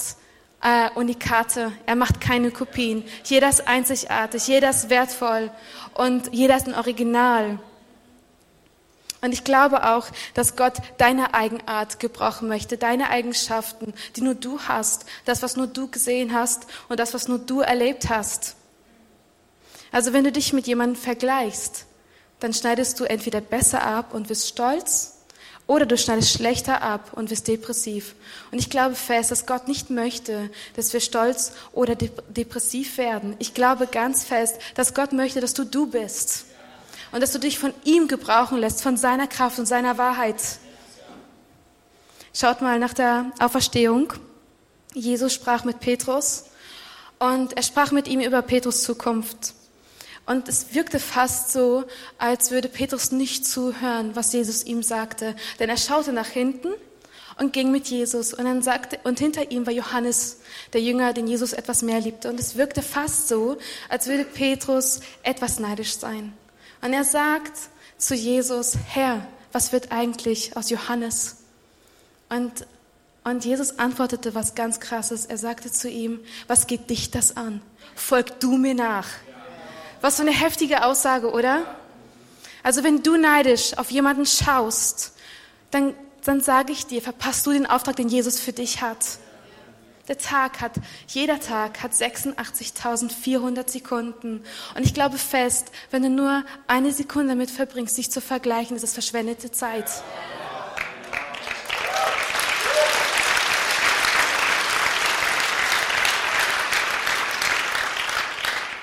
[0.60, 1.72] äh, Unikate.
[1.86, 3.04] Er macht keine Kopien.
[3.24, 5.50] Jeder ist einzigartig, jeder ist wertvoll
[5.94, 7.60] und jeder ist ein Original.
[9.22, 14.60] Und ich glaube auch, dass Gott deine Eigenart gebrauchen möchte, deine Eigenschaften, die nur du
[14.60, 18.56] hast, das, was nur du gesehen hast und das, was nur du erlebt hast.
[19.92, 21.84] Also wenn du dich mit jemandem vergleichst,
[22.38, 25.18] dann schneidest du entweder besser ab und wirst stolz
[25.66, 28.14] oder du schneidest schlechter ab und wirst depressiv.
[28.50, 33.36] Und ich glaube fest, dass Gott nicht möchte, dass wir stolz oder depressiv werden.
[33.38, 36.46] Ich glaube ganz fest, dass Gott möchte, dass du du bist
[37.12, 40.40] und dass du dich von ihm gebrauchen lässt, von seiner Kraft und seiner Wahrheit.
[42.32, 44.12] Schaut mal nach der Auferstehung.
[44.94, 46.44] Jesus sprach mit Petrus
[47.18, 49.54] und er sprach mit ihm über Petrus Zukunft.
[50.26, 51.84] Und es wirkte fast so,
[52.18, 55.34] als würde Petrus nicht zuhören, was Jesus ihm sagte.
[55.58, 56.68] Denn er schaute nach hinten
[57.38, 58.32] und ging mit Jesus.
[58.32, 60.38] Und dann sagte, und hinter ihm war Johannes,
[60.72, 62.30] der Jünger, den Jesus etwas mehr liebte.
[62.30, 66.32] Und es wirkte fast so, als würde Petrus etwas neidisch sein.
[66.82, 67.52] Und er sagt
[67.98, 71.36] zu Jesus, Herr, was wird eigentlich aus Johannes?
[72.28, 72.66] Und,
[73.24, 75.26] und Jesus antwortete was ganz Krasses.
[75.26, 77.60] Er sagte zu ihm, was geht dich das an?
[77.94, 79.08] Folg du mir nach.
[80.00, 81.76] Was für eine heftige Aussage, oder?
[82.62, 85.12] Also wenn du neidisch auf jemanden schaust,
[85.70, 89.04] dann, dann sage ich dir, verpasst du den Auftrag, den Jesus für dich hat.
[90.10, 90.72] Der Tag hat,
[91.06, 94.42] jeder Tag hat 86.400 Sekunden.
[94.74, 98.82] Und ich glaube fest, wenn du nur eine Sekunde damit verbringst, dich zu vergleichen, ist
[98.82, 99.84] es verschwendete Zeit.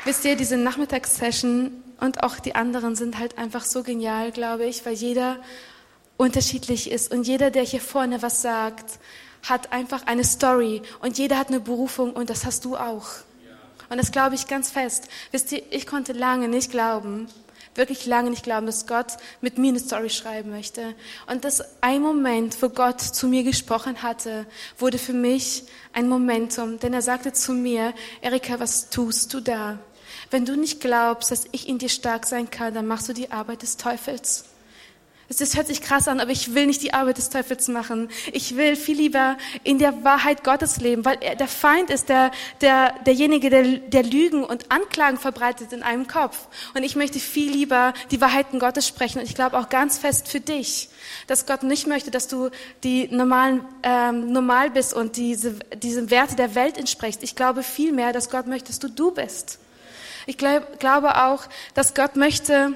[0.06, 4.86] Wisst ihr, diese Nachmittagssession und auch die anderen sind halt einfach so genial, glaube ich,
[4.86, 5.36] weil jeder
[6.16, 9.00] unterschiedlich ist und jeder, der hier vorne was sagt,
[9.49, 13.07] hat einfach eine Story und jeder hat eine Berufung und das hast du auch.
[13.89, 15.07] Und das glaube ich ganz fest.
[15.31, 17.27] Wisst ihr, ich konnte lange nicht glauben,
[17.75, 20.95] wirklich lange nicht glauben, dass Gott mit mir eine Story schreiben möchte.
[21.27, 24.45] Und das ein Moment, wo Gott zu mir gesprochen hatte,
[24.77, 29.79] wurde für mich ein Momentum, denn er sagte zu mir, Erika, was tust du da?
[30.31, 33.31] Wenn du nicht glaubst, dass ich in dir stark sein kann, dann machst du die
[33.31, 34.45] Arbeit des Teufels.
[35.30, 38.10] Das hört sich krass an, aber ich will nicht die Arbeit des Teufels machen.
[38.32, 42.32] Ich will viel lieber in der Wahrheit Gottes leben, weil er, der Feind ist der,
[42.62, 46.48] der, derjenige, der, der Lügen und Anklagen verbreitet in einem Kopf.
[46.76, 49.20] Und ich möchte viel lieber die Wahrheiten Gottes sprechen.
[49.20, 50.90] Und ich glaube auch ganz fest für dich,
[51.28, 52.50] dass Gott nicht möchte, dass du
[52.86, 57.22] die normalen, ähm, normal bist und diese, diese Werte der Welt entsprichst.
[57.22, 59.60] Ich glaube vielmehr, dass Gott möchte, dass du du bist.
[60.26, 62.76] Ich glaub, glaube auch, dass Gott möchte,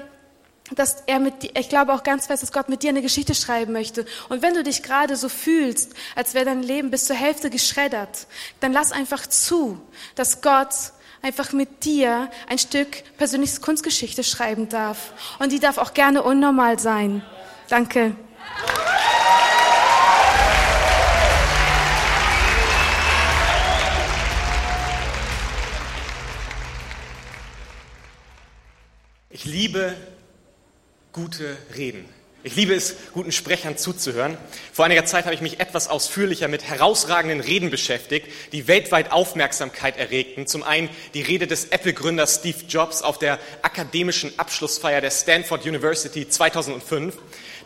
[0.70, 3.34] dass er mit dir, ich glaube auch ganz fest, dass Gott mit dir eine Geschichte
[3.34, 4.06] schreiben möchte.
[4.28, 8.26] Und wenn du dich gerade so fühlst, als wäre dein Leben bis zur Hälfte geschreddert,
[8.60, 9.80] dann lass einfach zu,
[10.14, 10.74] dass Gott
[11.20, 15.12] einfach mit dir ein Stück persönliches Kunstgeschichte schreiben darf.
[15.38, 17.22] Und die darf auch gerne unnormal sein.
[17.68, 18.16] Danke.
[31.22, 32.04] Gute Reden.
[32.42, 34.36] Ich liebe es, guten Sprechern zuzuhören.
[34.72, 39.96] Vor einiger Zeit habe ich mich etwas ausführlicher mit herausragenden Reden beschäftigt, die weltweit Aufmerksamkeit
[39.98, 40.48] erregten.
[40.48, 46.28] Zum einen die Rede des Apple-Gründers Steve Jobs auf der akademischen Abschlussfeier der Stanford University
[46.28, 47.14] 2005.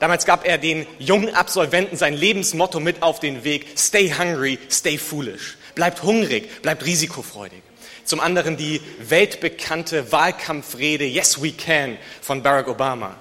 [0.00, 3.68] Damals gab er den jungen Absolventen sein Lebensmotto mit auf den Weg.
[3.78, 5.56] Stay hungry, stay foolish.
[5.74, 7.62] Bleibt hungrig, bleibt risikofreudig.
[8.04, 13.16] Zum anderen die weltbekannte Wahlkampfrede Yes We Can von Barack Obama.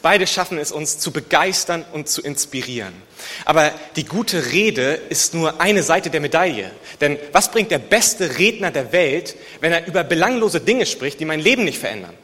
[0.00, 2.94] Beide schaffen es uns zu begeistern und zu inspirieren.
[3.44, 6.70] Aber die gute Rede ist nur eine Seite der Medaille.
[7.00, 11.24] Denn was bringt der beste Redner der Welt, wenn er über belanglose Dinge spricht, die
[11.24, 12.14] mein Leben nicht verändern?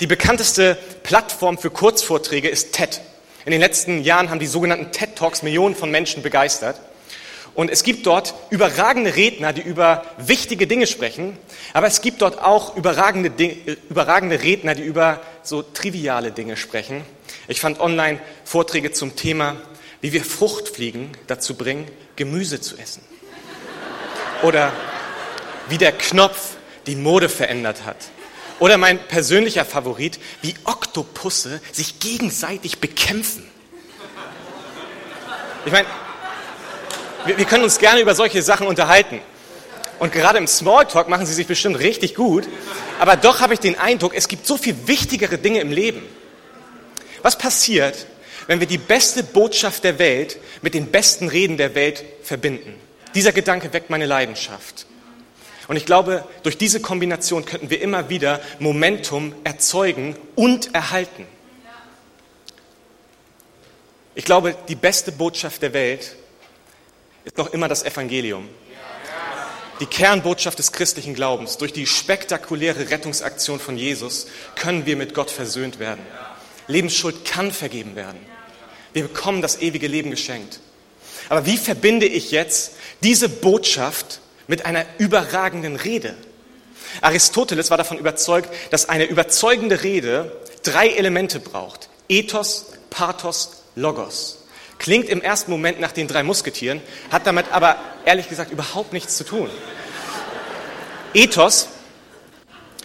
[0.00, 3.00] Die bekannteste Plattform für Kurzvorträge ist TED.
[3.44, 6.78] In den letzten Jahren haben die sogenannten TED Talks Millionen von Menschen begeistert.
[7.60, 11.36] Und es gibt dort überragende Redner, die über wichtige Dinge sprechen,
[11.74, 13.28] aber es gibt dort auch überragende,
[13.90, 17.04] überragende Redner, die über so triviale Dinge sprechen.
[17.48, 19.56] Ich fand online Vorträge zum Thema,
[20.00, 23.02] wie wir Fruchtfliegen dazu bringen, Gemüse zu essen.
[24.40, 24.72] Oder
[25.68, 26.52] wie der Knopf
[26.86, 28.08] die Mode verändert hat.
[28.58, 33.46] Oder mein persönlicher Favorit, wie Oktopusse sich gegenseitig bekämpfen.
[35.66, 35.88] Ich meine,
[37.26, 39.20] wir, wir können uns gerne über solche Sachen unterhalten.
[39.98, 42.48] Und gerade im Smalltalk machen sie sich bestimmt richtig gut.
[42.98, 46.02] Aber doch habe ich den Eindruck, es gibt so viel wichtigere Dinge im Leben.
[47.22, 48.06] Was passiert,
[48.46, 52.74] wenn wir die beste Botschaft der Welt mit den besten Reden der Welt verbinden?
[53.14, 54.86] Dieser Gedanke weckt meine Leidenschaft.
[55.68, 61.26] Und ich glaube, durch diese Kombination könnten wir immer wieder Momentum erzeugen und erhalten.
[64.14, 66.16] Ich glaube, die beste Botschaft der Welt
[67.24, 68.48] ist noch immer das Evangelium.
[69.80, 71.56] Die Kernbotschaft des christlichen Glaubens.
[71.56, 76.04] Durch die spektakuläre Rettungsaktion von Jesus können wir mit Gott versöhnt werden.
[76.66, 78.18] Lebensschuld kann vergeben werden.
[78.92, 80.60] Wir bekommen das ewige Leben geschenkt.
[81.28, 86.14] Aber wie verbinde ich jetzt diese Botschaft mit einer überragenden Rede?
[87.00, 91.88] Aristoteles war davon überzeugt, dass eine überzeugende Rede drei Elemente braucht.
[92.08, 94.39] Ethos, Pathos, Logos.
[94.80, 96.80] Klingt im ersten Moment nach den drei Musketieren,
[97.12, 99.50] hat damit aber ehrlich gesagt überhaupt nichts zu tun.
[101.12, 101.68] Ethos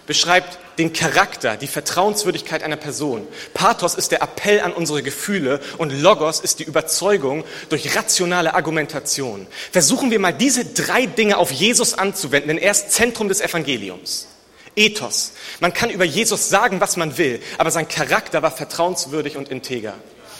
[0.06, 3.26] beschreibt den Charakter, die Vertrauenswürdigkeit einer Person.
[3.54, 9.48] Pathos ist der Appell an unsere Gefühle und Logos ist die Überzeugung durch rationale Argumentation.
[9.72, 14.28] Versuchen wir mal diese drei Dinge auf Jesus anzuwenden, denn er ist Zentrum des Evangeliums.
[14.76, 15.32] Ethos.
[15.62, 19.94] Man kann über Jesus sagen, was man will, aber sein Charakter war vertrauenswürdig und integer.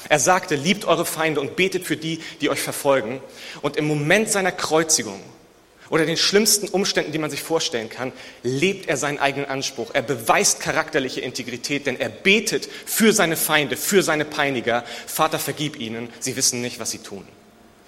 [0.10, 3.22] Er sagte, liebt eure Feinde und betet für die, die euch verfolgen.
[3.62, 5.22] Und im Moment seiner Kreuzigung
[5.90, 8.12] oder den schlimmsten Umständen, die man sich vorstellen kann,
[8.44, 9.92] lebt er seinen eigenen Anspruch.
[9.94, 14.84] Er beweist charakterliche Integrität, denn er betet für seine Feinde, für seine Peiniger.
[15.06, 17.28] Vater, vergib ihnen, sie wissen nicht, was sie tun.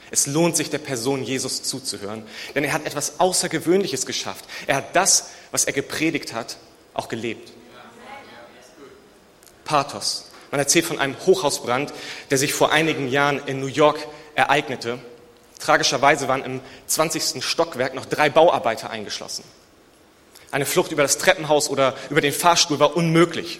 [0.09, 2.23] Es lohnt sich der Person Jesus zuzuhören,
[2.55, 4.45] denn er hat etwas Außergewöhnliches geschafft.
[4.65, 6.57] Er hat das, was er gepredigt hat,
[6.93, 7.51] auch gelebt.
[9.65, 10.31] Pathos.
[10.51, 11.93] Man erzählt von einem Hochhausbrand,
[12.29, 13.99] der sich vor einigen Jahren in New York
[14.35, 14.99] ereignete.
[15.59, 17.43] Tragischerweise waren im 20.
[17.43, 19.43] Stockwerk noch drei Bauarbeiter eingeschlossen.
[20.51, 23.59] Eine Flucht über das Treppenhaus oder über den Fahrstuhl war unmöglich.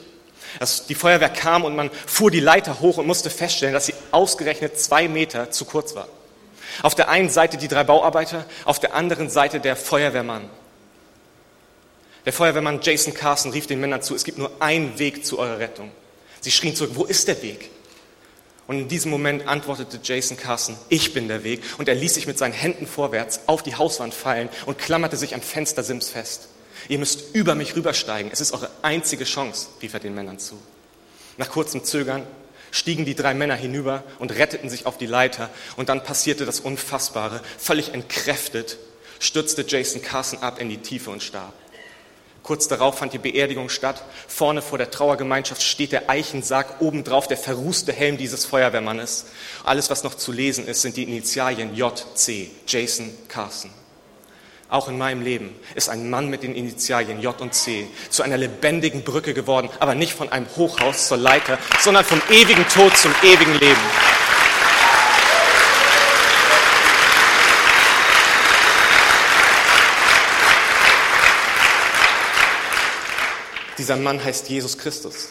[0.88, 4.80] die Feuerwehr kam und man fuhr die Leiter hoch und musste feststellen, dass sie ausgerechnet
[4.80, 6.08] zwei Meter zu kurz war.
[6.84, 10.50] Auf der einen Seite die drei Bauarbeiter, auf der anderen Seite der Feuerwehrmann.
[12.26, 15.60] Der Feuerwehrmann Jason Carson rief den Männern zu, es gibt nur einen Weg zu eurer
[15.60, 15.92] Rettung.
[16.42, 17.70] Sie schrien zurück, wo ist der Weg?
[18.68, 21.62] Und in diesem Moment antwortete Jason Carson, ich bin der Weg.
[21.78, 25.34] Und er ließ sich mit seinen Händen vorwärts auf die Hauswand fallen und klammerte sich
[25.34, 26.50] am Fenstersims fest.
[26.90, 28.32] Ihr müsst über mich rübersteigen.
[28.32, 30.58] Es ist eure einzige Chance, rief er den Männern zu.
[31.38, 32.28] Nach kurzem Zögern
[32.72, 35.50] stiegen die drei Männer hinüber und retteten sich auf die Leiter.
[35.78, 37.42] Und dann passierte das Unfassbare.
[37.58, 38.78] Völlig entkräftet
[39.20, 41.54] stürzte Jason Carson ab in die Tiefe und starb.
[42.48, 44.02] Kurz darauf fand die Beerdigung statt.
[44.26, 49.26] Vorne vor der Trauergemeinschaft steht der Eichensarg, obendrauf der verrußte Helm dieses Feuerwehrmannes.
[49.66, 53.70] Alles, was noch zu lesen ist, sind die Initialien JC, Jason Carson.
[54.70, 58.38] Auch in meinem Leben ist ein Mann mit den Initialien J und C zu einer
[58.38, 63.14] lebendigen Brücke geworden, aber nicht von einem Hochhaus zur Leiter, sondern vom ewigen Tod zum
[63.24, 64.17] ewigen Leben.
[73.78, 75.30] Dieser Mann heißt Jesus Christus.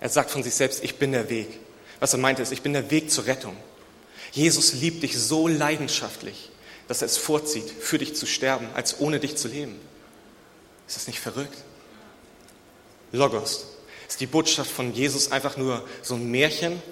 [0.00, 1.48] Er sagt von sich selbst, ich bin der Weg.
[2.00, 3.56] Was er meinte ist, ich bin der Weg zur Rettung.
[4.32, 6.50] Jesus liebt dich so leidenschaftlich,
[6.86, 9.78] dass er es vorzieht, für dich zu sterben, als ohne dich zu leben.
[10.86, 11.56] Ist das nicht verrückt?
[13.12, 13.66] Logos.
[14.08, 16.82] Ist die Botschaft von Jesus einfach nur so ein Märchen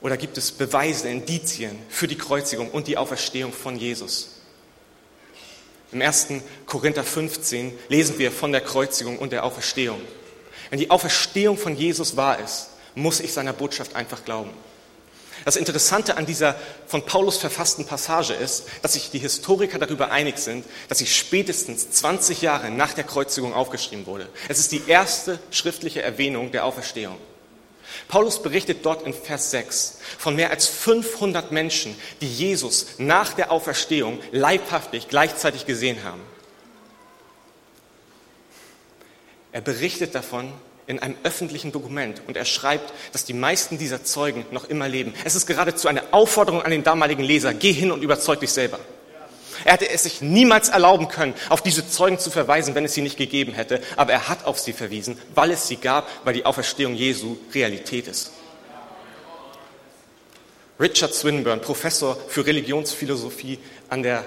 [0.00, 4.41] oder gibt es Beweise, Indizien für die Kreuzigung und die Auferstehung von Jesus?
[5.92, 6.28] Im 1.
[6.66, 10.00] Korinther 15 lesen wir von der Kreuzigung und der Auferstehung.
[10.70, 14.50] Wenn die Auferstehung von Jesus wahr ist, muss ich seiner Botschaft einfach glauben.
[15.44, 16.54] Das Interessante an dieser
[16.86, 21.90] von Paulus verfassten Passage ist, dass sich die Historiker darüber einig sind, dass sie spätestens
[21.90, 24.28] 20 Jahre nach der Kreuzigung aufgeschrieben wurde.
[24.48, 27.18] Es ist die erste schriftliche Erwähnung der Auferstehung.
[28.08, 33.50] Paulus berichtet dort in Vers 6 von mehr als 500 Menschen, die Jesus nach der
[33.50, 36.20] Auferstehung leibhaftig gleichzeitig gesehen haben.
[39.52, 40.52] Er berichtet davon,
[40.86, 45.14] in einem öffentlichen Dokument und er schreibt, dass die meisten dieser Zeugen noch immer leben.
[45.24, 48.80] Es ist geradezu eine Aufforderung an den damaligen Leser, geh hin und überzeug dich selber.
[49.64, 53.02] Er hätte es sich niemals erlauben können, auf diese Zeugen zu verweisen, wenn es sie
[53.02, 56.46] nicht gegeben hätte, aber er hat auf sie verwiesen, weil es sie gab, weil die
[56.46, 58.32] Auferstehung Jesu Realität ist.
[60.80, 64.24] Richard Swinburne, Professor für Religionsphilosophie an der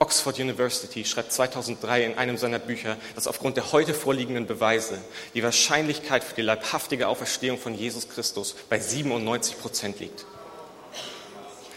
[0.00, 4.98] Oxford University schreibt 2003 in einem seiner Bücher, dass aufgrund der heute vorliegenden Beweise
[5.34, 10.24] die Wahrscheinlichkeit für die leibhaftige Auferstehung von Jesus Christus bei 97 Prozent liegt.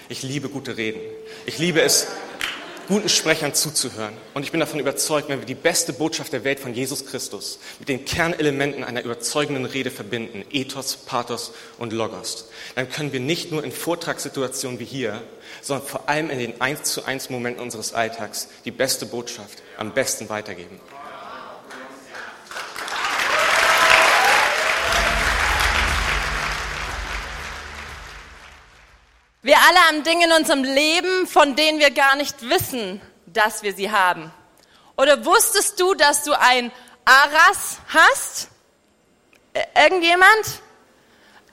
[0.07, 1.01] Ich liebe gute Reden.
[1.45, 2.07] Ich liebe es,
[2.91, 4.13] guten Sprechern zuzuhören.
[4.33, 7.57] Und ich bin davon überzeugt, wenn wir die beste Botschaft der Welt von Jesus Christus
[7.79, 13.49] mit den Kernelementen einer überzeugenden Rede verbinden, Ethos, Pathos und Logos, dann können wir nicht
[13.49, 15.23] nur in Vortragssituationen wie hier,
[15.61, 19.93] sondern vor allem in den eins zu eins Momenten unseres Alltags die beste Botschaft am
[19.93, 20.77] besten weitergeben.
[29.43, 33.73] Wir alle haben Dinge in unserem Leben, von denen wir gar nicht wissen, dass wir
[33.73, 34.31] sie haben.
[34.97, 36.71] Oder wusstest du, dass du ein
[37.05, 38.49] Aras hast?
[39.75, 40.61] Irgendjemand?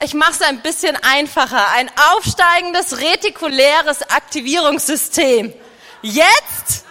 [0.01, 1.71] Ich mache es ein bisschen einfacher.
[1.71, 5.55] Ein aufsteigendes retikuläres Aktivierungssystem.
[6.03, 6.85] Jetzt?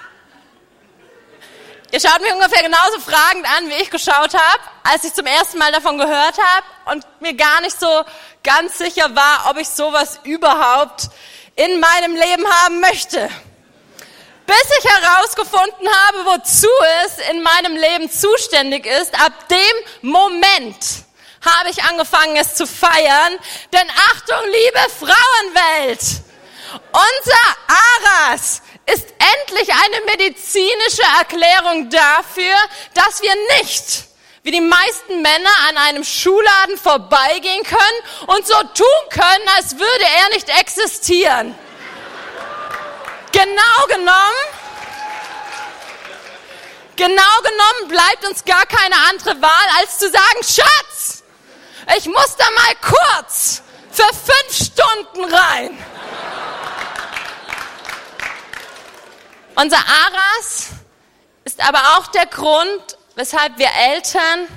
[1.97, 5.57] Ihr schaut mich ungefähr genauso fragend an, wie ich geschaut habe, als ich zum ersten
[5.57, 8.03] Mal davon gehört habe und mir gar nicht so
[8.43, 11.09] ganz sicher war, ob ich sowas überhaupt
[11.55, 13.27] in meinem Leben haben möchte.
[14.45, 16.67] Bis ich herausgefunden habe, wozu
[17.03, 20.77] es in meinem Leben zuständig ist, ab dem Moment
[21.41, 23.39] habe ich angefangen, es zu feiern.
[23.73, 26.01] Denn Achtung, liebe Frauenwelt,
[26.91, 27.57] unser
[28.05, 28.61] Aras
[28.93, 32.55] ist endlich eine medizinische Erklärung dafür,
[32.93, 34.05] dass wir nicht
[34.43, 40.05] wie die meisten Männer an einem Schuhladen vorbeigehen können und so tun können, als würde
[40.21, 41.53] er nicht existieren.
[43.33, 44.43] Genau genommen,
[46.95, 51.23] genau genommen bleibt uns gar keine andere Wahl, als zu sagen, Schatz,
[51.97, 53.61] ich muss da mal kurz
[53.91, 55.77] für fünf Stunden rein.
[59.59, 60.67] Unser Aras
[61.43, 64.47] ist aber auch der Grund, weshalb wir Eltern,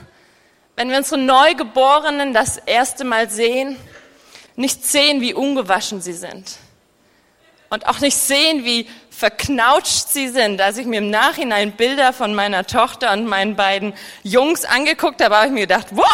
[0.77, 3.79] wenn wir unsere Neugeborenen das erste Mal sehen,
[4.57, 6.59] nicht sehen, wie ungewaschen sie sind.
[7.71, 10.61] Und auch nicht sehen, wie verknautscht sie sind.
[10.61, 15.35] Als ich mir im Nachhinein Bilder von meiner Tochter und meinen beiden Jungs angeguckt habe,
[15.35, 16.07] habe ich mir gedacht, what?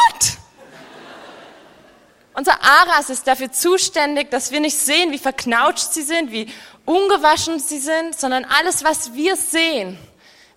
[2.35, 6.53] Unser Aras ist dafür zuständig, dass wir nicht sehen, wie verknautscht sie sind, wie
[6.87, 9.99] ungewaschen sie sind, sondern alles, was wir sehen,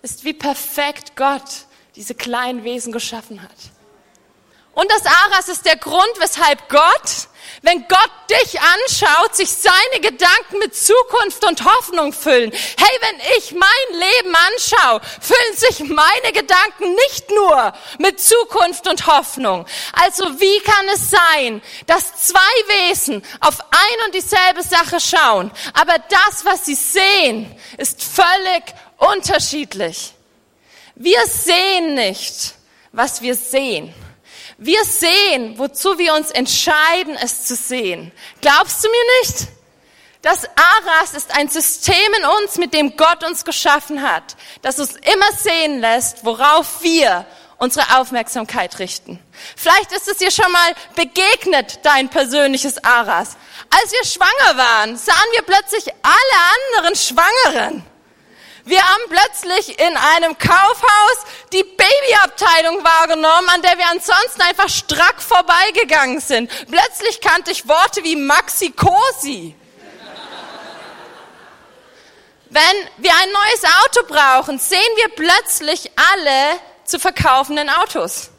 [0.01, 1.65] ist, wie perfekt Gott
[1.95, 3.49] diese kleinen Wesen geschaffen hat.
[4.73, 7.27] Und das Aras ist der Grund, weshalb Gott,
[7.61, 12.51] wenn Gott dich anschaut, sich seine Gedanken mit Zukunft und Hoffnung füllen.
[12.51, 19.07] Hey, wenn ich mein Leben anschaue, füllen sich meine Gedanken nicht nur mit Zukunft und
[19.07, 19.65] Hoffnung.
[19.93, 22.39] Also wie kann es sein, dass zwei
[22.89, 28.63] Wesen auf ein und dieselbe Sache schauen, aber das, was sie sehen, ist völlig
[28.97, 30.13] unterschiedlich.
[30.95, 32.53] Wir sehen nicht,
[32.91, 33.93] was wir sehen.
[34.61, 38.11] Wir sehen, wozu wir uns entscheiden, es zu sehen.
[38.41, 39.47] Glaubst du mir nicht?
[40.21, 44.95] Das Aras ist ein System in uns, mit dem Gott uns geschaffen hat, das uns
[44.95, 47.25] immer sehen lässt, worauf wir
[47.57, 49.17] unsere Aufmerksamkeit richten.
[49.55, 53.37] Vielleicht ist es dir schon mal begegnet, dein persönliches Aras.
[53.69, 57.85] Als wir schwanger waren, sahen wir plötzlich alle anderen Schwangeren.
[58.69, 65.19] Wir haben plötzlich in einem Kaufhaus die Babyabteilung wahrgenommen, an der wir ansonsten einfach strack
[65.19, 66.51] vorbeigegangen sind.
[66.69, 69.55] Plötzlich kannte ich Worte wie Maxi Cosi.
[72.51, 72.61] Wenn
[72.97, 78.29] wir ein neues Auto brauchen, sehen wir plötzlich alle zu verkaufenden Autos.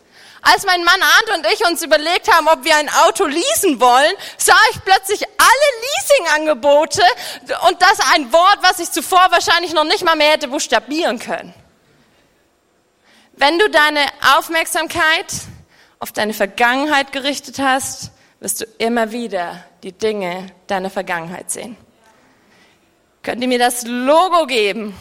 [0.42, 4.12] Als mein Mann Arndt und ich uns überlegt haben, ob wir ein Auto leasen wollen,
[4.38, 7.02] sah ich plötzlich alle Leasingangebote
[7.68, 11.52] und das ein Wort, was ich zuvor wahrscheinlich noch nicht mal mehr hätte buchstabieren können.
[13.32, 15.26] Wenn du deine Aufmerksamkeit
[15.98, 18.10] auf deine Vergangenheit gerichtet hast,
[18.40, 21.76] wirst du immer wieder die Dinge deiner Vergangenheit sehen.
[23.22, 24.94] Könnt ihr mir das Logo geben?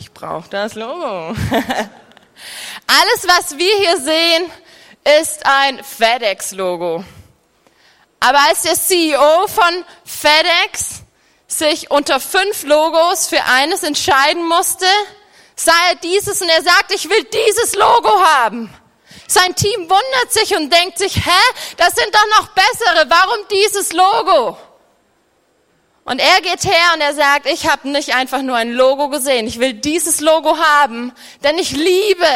[0.00, 1.34] Ich brauche das Logo.
[2.86, 4.50] Alles, was wir hier sehen,
[5.20, 7.04] ist ein FedEx-Logo.
[8.18, 11.02] Aber als der CEO von FedEx
[11.46, 14.86] sich unter fünf Logos für eines entscheiden musste,
[15.54, 18.74] sah er dieses und er sagt, ich will dieses Logo haben.
[19.28, 21.40] Sein Team wundert sich und denkt sich, hä,
[21.76, 24.56] das sind doch noch bessere, warum dieses Logo?
[26.04, 29.46] Und er geht her und er sagt, ich habe nicht einfach nur ein Logo gesehen,
[29.46, 31.12] ich will dieses Logo haben,
[31.44, 32.26] denn ich liebe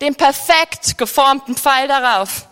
[0.00, 2.46] den perfekt geformten Pfeil darauf.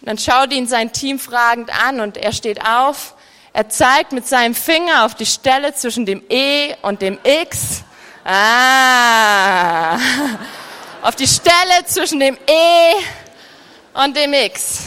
[0.00, 3.14] Und dann schaut ihn sein Team fragend an und er steht auf,
[3.52, 7.82] er zeigt mit seinem Finger auf die Stelle zwischen dem E und dem X.
[8.24, 9.96] Ah,
[11.02, 12.92] auf die Stelle zwischen dem E
[13.94, 14.84] und dem X.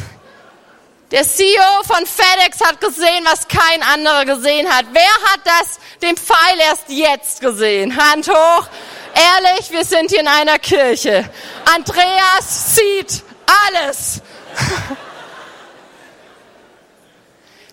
[1.11, 4.85] Der CEO von FedEx hat gesehen, was kein anderer gesehen hat.
[4.93, 7.97] Wer hat das, den Pfeil erst jetzt gesehen?
[7.97, 8.67] Hand hoch.
[9.13, 11.29] Ehrlich, wir sind hier in einer Kirche.
[11.65, 13.23] Andreas sieht
[13.67, 14.21] alles.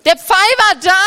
[0.04, 1.04] Der Pfeil war da,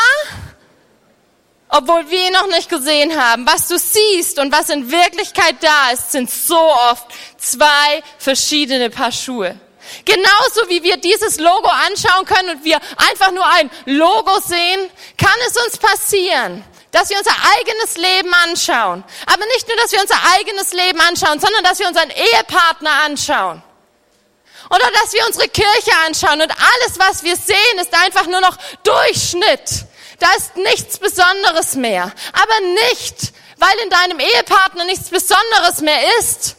[1.67, 3.45] obwohl wir ihn noch nicht gesehen haben.
[3.45, 7.07] Was du siehst und was in Wirklichkeit da ist, sind so oft
[7.37, 9.59] zwei verschiedene Paar Schuhe.
[10.05, 12.79] Genauso wie wir dieses Logo anschauen können und wir
[13.09, 19.03] einfach nur ein Logo sehen, kann es uns passieren, dass wir unser eigenes Leben anschauen.
[19.25, 23.63] Aber nicht nur, dass wir unser eigenes Leben anschauen, sondern dass wir unseren Ehepartner anschauen.
[24.69, 28.57] Oder dass wir unsere Kirche anschauen und alles, was wir sehen, ist einfach nur noch
[28.83, 29.85] Durchschnitt.
[30.19, 32.11] Da ist nichts Besonderes mehr.
[32.31, 32.59] Aber
[32.91, 36.55] nicht, weil in deinem Ehepartner nichts Besonderes mehr ist,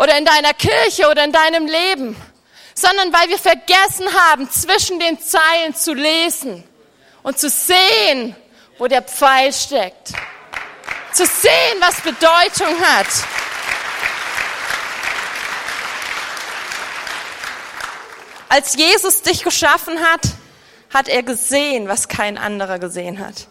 [0.00, 2.16] oder in deiner Kirche oder in deinem Leben,
[2.74, 6.64] sondern weil wir vergessen haben, zwischen den Zeilen zu lesen
[7.22, 8.34] und zu sehen,
[8.78, 10.12] wo der Pfeil steckt.
[11.12, 13.08] Zu sehen, was Bedeutung hat.
[18.48, 20.22] Als Jesus dich geschaffen hat,
[20.94, 23.48] hat er gesehen, was kein anderer gesehen hat.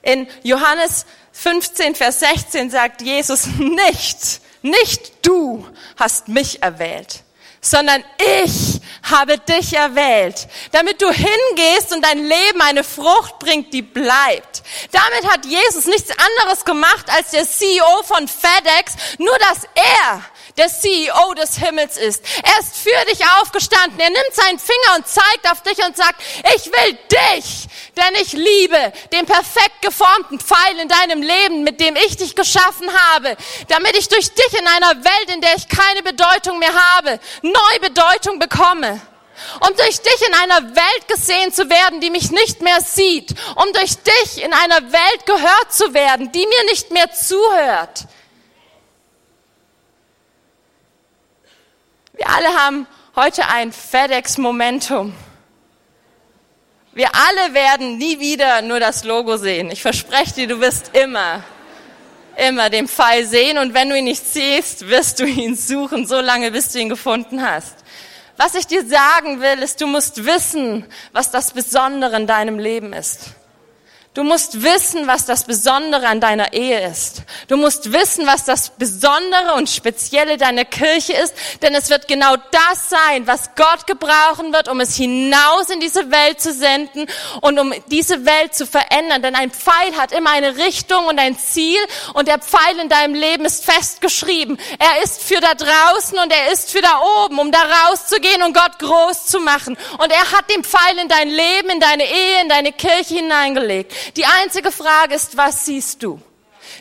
[0.00, 7.22] In Johannes 15, Vers 16 sagt Jesus nicht, nicht du hast mich erwählt,
[7.60, 8.04] sondern
[8.42, 14.62] ich habe dich erwählt, damit du hingehst und dein Leben eine Frucht bringt, die bleibt.
[14.92, 20.22] Damit hat Jesus nichts anderes gemacht als der CEO von FedEx, nur dass er
[20.58, 22.22] der CEO des Himmels ist.
[22.42, 23.98] Er ist für dich aufgestanden.
[24.00, 26.20] Er nimmt seinen Finger und zeigt auf dich und sagt,
[26.56, 31.96] ich will dich, denn ich liebe den perfekt geformten Pfeil in deinem Leben, mit dem
[31.96, 33.36] ich dich geschaffen habe,
[33.68, 37.80] damit ich durch dich in einer Welt, in der ich keine Bedeutung mehr habe, neue
[37.80, 39.00] Bedeutung bekomme
[39.60, 43.72] um durch dich in einer Welt gesehen zu werden, die mich nicht mehr sieht, um
[43.72, 48.06] durch dich in einer Welt gehört zu werden, die mir nicht mehr zuhört.
[52.18, 55.14] Wir alle haben heute ein FedEx-Momentum.
[56.92, 59.70] Wir alle werden nie wieder nur das Logo sehen.
[59.70, 61.44] Ich verspreche dir, du wirst immer,
[62.36, 66.20] immer den Pfeil sehen und wenn du ihn nicht siehst, wirst du ihn suchen, so
[66.20, 67.76] lange bis du ihn gefunden hast.
[68.36, 72.92] Was ich dir sagen will, ist, du musst wissen, was das Besondere in deinem Leben
[72.92, 73.30] ist.
[74.18, 77.22] Du musst wissen, was das Besondere an deiner Ehe ist.
[77.46, 82.34] Du musst wissen, was das Besondere und Spezielle deiner Kirche ist, denn es wird genau
[82.34, 87.06] das sein, was Gott gebrauchen wird, um es hinaus in diese Welt zu senden
[87.42, 89.22] und um diese Welt zu verändern.
[89.22, 91.78] Denn ein Pfeil hat immer eine Richtung und ein Ziel
[92.14, 94.58] und der Pfeil in deinem Leben ist festgeschrieben.
[94.80, 98.52] Er ist für da draußen und er ist für da oben, um da rauszugehen und
[98.52, 99.78] Gott groß zu machen.
[99.98, 103.94] Und er hat den Pfeil in dein Leben, in deine Ehe, in deine Kirche hineingelegt.
[104.16, 106.20] Die einzige Frage ist, was siehst du?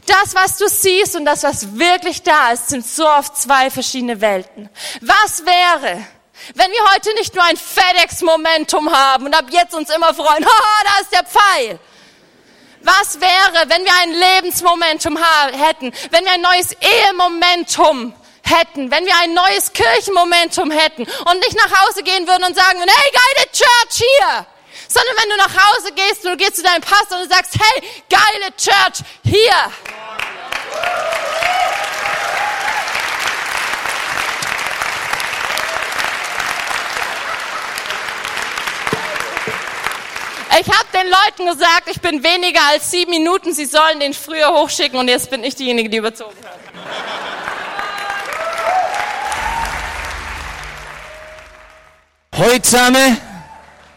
[0.06, 4.22] Das, was du siehst und das, was wirklich da ist, sind so oft zwei verschiedene
[4.22, 4.70] Welten.
[5.02, 6.06] Was wäre,
[6.56, 10.84] wenn wir heute nicht nur ein FedEx-Momentum haben und ab jetzt uns immer freuen, haha,
[10.84, 11.80] da ist der Pfeil.
[12.82, 15.18] Was wäre, wenn wir ein Lebensmomentum
[15.54, 18.14] hätten, wenn wir ein neues Ehemomentum
[18.44, 22.80] hätten, wenn wir ein neues Kirchenmomentum hätten und nicht nach Hause gehen würden und sagen,
[22.80, 24.46] hey, geile Church hier,
[24.98, 27.54] sondern wenn du nach Hause gehst und du gehst zu deinem Pastor und du sagst,
[27.54, 29.72] hey, geile Church, hier.
[40.60, 44.52] Ich habe den Leuten gesagt, ich bin weniger als sieben Minuten, sie sollen den früher
[44.52, 46.58] hochschicken und jetzt bin ich diejenige, die überzogen hat.
[52.36, 53.37] Heute zusammen.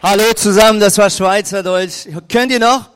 [0.03, 2.07] Hallo zusammen, das war Schweizerdeutsch.
[2.27, 2.89] Könnt ihr noch?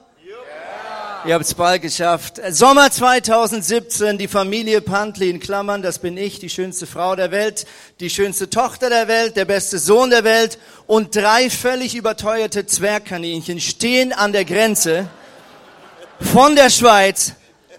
[1.24, 2.42] Ihr habt es bald geschafft.
[2.50, 7.68] Sommer 2017, die Familie Pantli in Klammern, das bin ich, die schönste Frau der Welt,
[8.00, 13.62] die schönste Tochter der Welt, der beste Sohn der Welt und drei völlig überteuerte Zwergkaninchen
[13.62, 15.08] stehen an der Grenze
[16.20, 17.34] von der Schweiz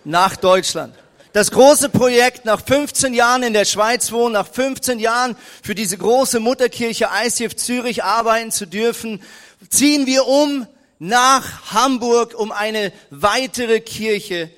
[0.05, 0.95] nach Deutschland.
[1.37, 5.99] Das große Projekt, nach 15 Jahren in der Schweiz wohnen, nach 15 Jahren für diese
[5.99, 9.23] große Mutterkirche ICF Zürich arbeiten zu dürfen,
[9.69, 10.67] ziehen wir um
[10.99, 14.49] nach Hamburg, um eine weitere Kirche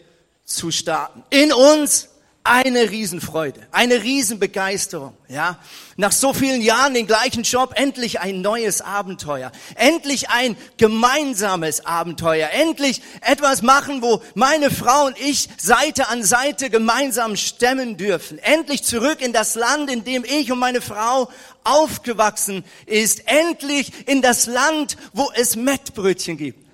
[0.45, 1.25] zu starten.
[1.31, 2.08] In uns
[2.49, 5.59] eine Riesenfreude, eine Riesenbegeisterung, ja.
[5.97, 9.51] Nach so vielen Jahren den gleichen Job, endlich ein neues Abenteuer.
[9.75, 12.51] Endlich ein gemeinsames Abenteuer.
[12.53, 18.39] Endlich etwas machen, wo meine Frau und ich Seite an Seite gemeinsam stemmen dürfen.
[18.39, 21.29] Endlich zurück in das Land, in dem ich und meine Frau
[21.65, 23.23] aufgewachsen ist.
[23.27, 26.68] Endlich in das Land, wo es Mettbrötchen gibt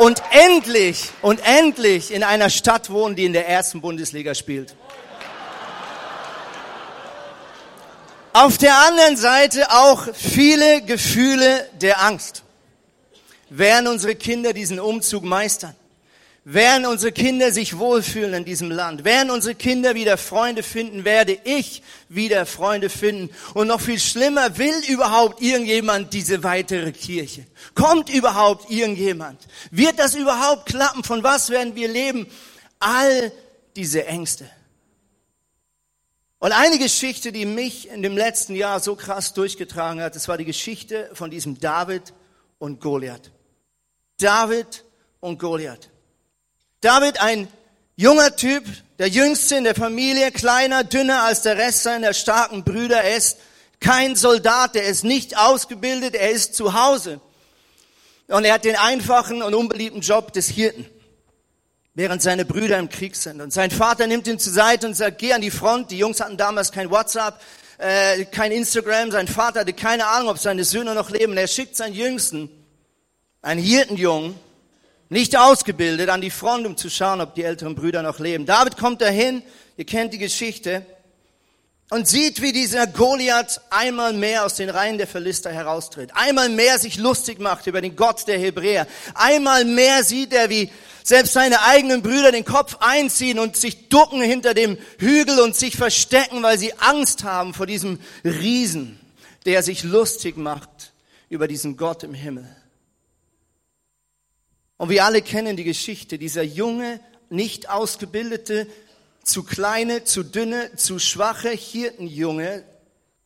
[0.00, 4.74] und endlich und endlich in einer Stadt wohnen, die in der ersten Bundesliga spielt.
[8.32, 12.44] Auf der anderen Seite auch viele Gefühle der Angst.
[13.50, 15.76] Werden unsere Kinder diesen Umzug meistern?
[16.52, 19.04] Werden unsere Kinder sich wohlfühlen in diesem Land?
[19.04, 21.04] Werden unsere Kinder wieder Freunde finden?
[21.04, 23.30] Werde ich wieder Freunde finden?
[23.54, 27.46] Und noch viel schlimmer, will überhaupt irgendjemand diese weitere Kirche?
[27.76, 29.46] Kommt überhaupt irgendjemand?
[29.70, 31.04] Wird das überhaupt klappen?
[31.04, 32.26] Von was werden wir leben?
[32.80, 33.30] All
[33.76, 34.50] diese Ängste.
[36.40, 40.36] Und eine Geschichte, die mich in dem letzten Jahr so krass durchgetragen hat, das war
[40.36, 42.12] die Geschichte von diesem David
[42.58, 43.30] und Goliath.
[44.18, 44.84] David
[45.20, 45.90] und Goliath.
[46.80, 47.46] David, ein
[47.96, 48.64] junger Typ,
[48.98, 53.02] der jüngste in der Familie, kleiner, dünner als der Rest seiner starken Brüder.
[53.02, 53.36] Er ist
[53.80, 57.20] kein Soldat, er ist nicht ausgebildet, er ist zu Hause.
[58.28, 60.86] Und er hat den einfachen und unbeliebten Job des Hirten,
[61.92, 63.42] während seine Brüder im Krieg sind.
[63.42, 65.90] Und sein Vater nimmt ihn zur Seite und sagt, geh an die Front.
[65.90, 67.42] Die Jungs hatten damals kein WhatsApp,
[67.76, 69.10] äh, kein Instagram.
[69.10, 71.32] Sein Vater hatte keine Ahnung, ob seine Söhne noch leben.
[71.32, 72.48] Und er schickt seinen Jüngsten,
[73.42, 74.34] einen Hirtenjungen,
[75.10, 78.46] nicht ausgebildet, an die Front, um zu schauen, ob die älteren Brüder noch leben.
[78.46, 79.42] David kommt dahin,
[79.76, 80.86] ihr kennt die Geschichte,
[81.90, 86.10] und sieht, wie dieser Goliath einmal mehr aus den Reihen der Philister heraustritt.
[86.14, 88.86] Einmal mehr sich lustig macht über den Gott der Hebräer.
[89.14, 90.70] Einmal mehr sieht er, wie
[91.02, 95.76] selbst seine eigenen Brüder den Kopf einziehen und sich ducken hinter dem Hügel und sich
[95.76, 99.00] verstecken, weil sie Angst haben vor diesem Riesen,
[99.44, 100.92] der sich lustig macht
[101.28, 102.46] über diesen Gott im Himmel.
[104.80, 108.66] Und wir alle kennen die Geschichte, dieser junge, nicht ausgebildete,
[109.22, 112.64] zu kleine, zu dünne, zu schwache Hirtenjunge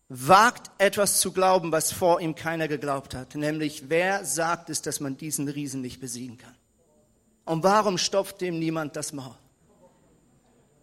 [0.09, 3.37] wagt etwas zu glauben, was vor ihm keiner geglaubt hat.
[3.37, 6.57] Nämlich, wer sagt es, dass man diesen Riesen nicht besiegen kann?
[7.45, 9.37] Und warum stopft dem niemand das Maul?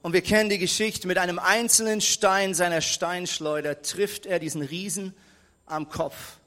[0.01, 5.13] Und wir kennen die Geschichte, mit einem einzelnen Stein seiner Steinschleuder trifft er diesen Riesen
[5.65, 6.37] am Kopf.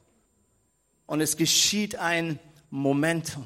[1.05, 2.39] Und es geschieht ein
[2.71, 3.45] Momentum.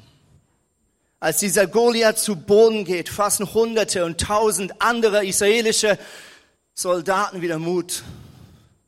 [1.22, 5.98] Als dieser Goliath zu Boden geht, fassen Hunderte und Tausend andere israelische
[6.72, 8.02] Soldaten wieder Mut.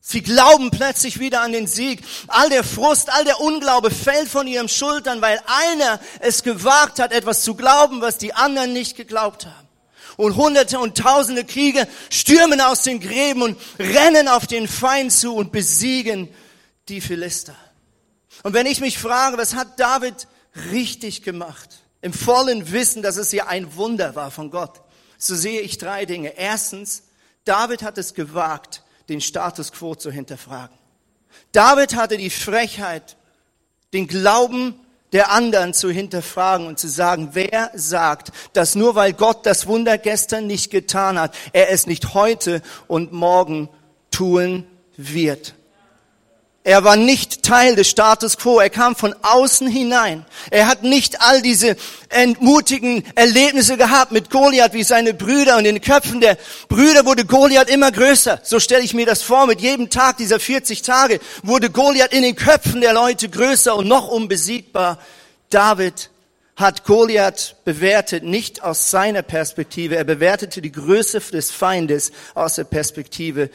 [0.01, 2.03] Sie glauben plötzlich wieder an den Sieg.
[2.27, 7.11] All der Frust, all der Unglaube fällt von ihren Schultern, weil einer es gewagt hat,
[7.11, 9.67] etwas zu glauben, was die anderen nicht geglaubt haben.
[10.17, 15.35] Und Hunderte und Tausende Krieger stürmen aus den Gräben und rennen auf den Feind zu
[15.35, 16.33] und besiegen
[16.89, 17.55] die Philister.
[18.41, 20.27] Und wenn ich mich frage, was hat David
[20.71, 21.82] richtig gemacht?
[22.03, 24.81] Im vollen Wissen, dass es ja ein Wunder war von Gott,
[25.17, 26.37] so sehe ich drei Dinge.
[26.37, 27.03] Erstens,
[27.45, 30.77] David hat es gewagt, den Status quo zu hinterfragen.
[31.53, 33.15] David hatte die Frechheit,
[33.93, 34.75] den Glauben
[35.13, 39.97] der anderen zu hinterfragen und zu sagen, wer sagt, dass nur weil Gott das Wunder
[39.97, 43.69] gestern nicht getan hat, er es nicht heute und morgen
[44.11, 45.55] tun wird.
[46.65, 48.59] Er war nicht Teil des Status quo.
[48.59, 50.25] Er kam von außen hinein.
[50.49, 51.75] Er hat nicht all diese
[52.09, 56.37] entmutigen Erlebnisse gehabt mit Goliath wie seine Brüder und in den Köpfen der
[56.69, 58.39] Brüder wurde Goliath immer größer.
[58.43, 59.45] So stelle ich mir das vor.
[59.45, 63.87] Mit jedem Tag dieser 40 Tage wurde Goliath in den Köpfen der Leute größer und
[63.87, 64.97] noch unbesiegbar.
[65.49, 66.09] David
[66.55, 69.95] hat Goliath bewertet, nicht aus seiner Perspektive.
[69.95, 73.49] Er bewertete die Größe des Feindes aus der Perspektive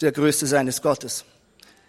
[0.00, 1.24] der Größe seines Gottes.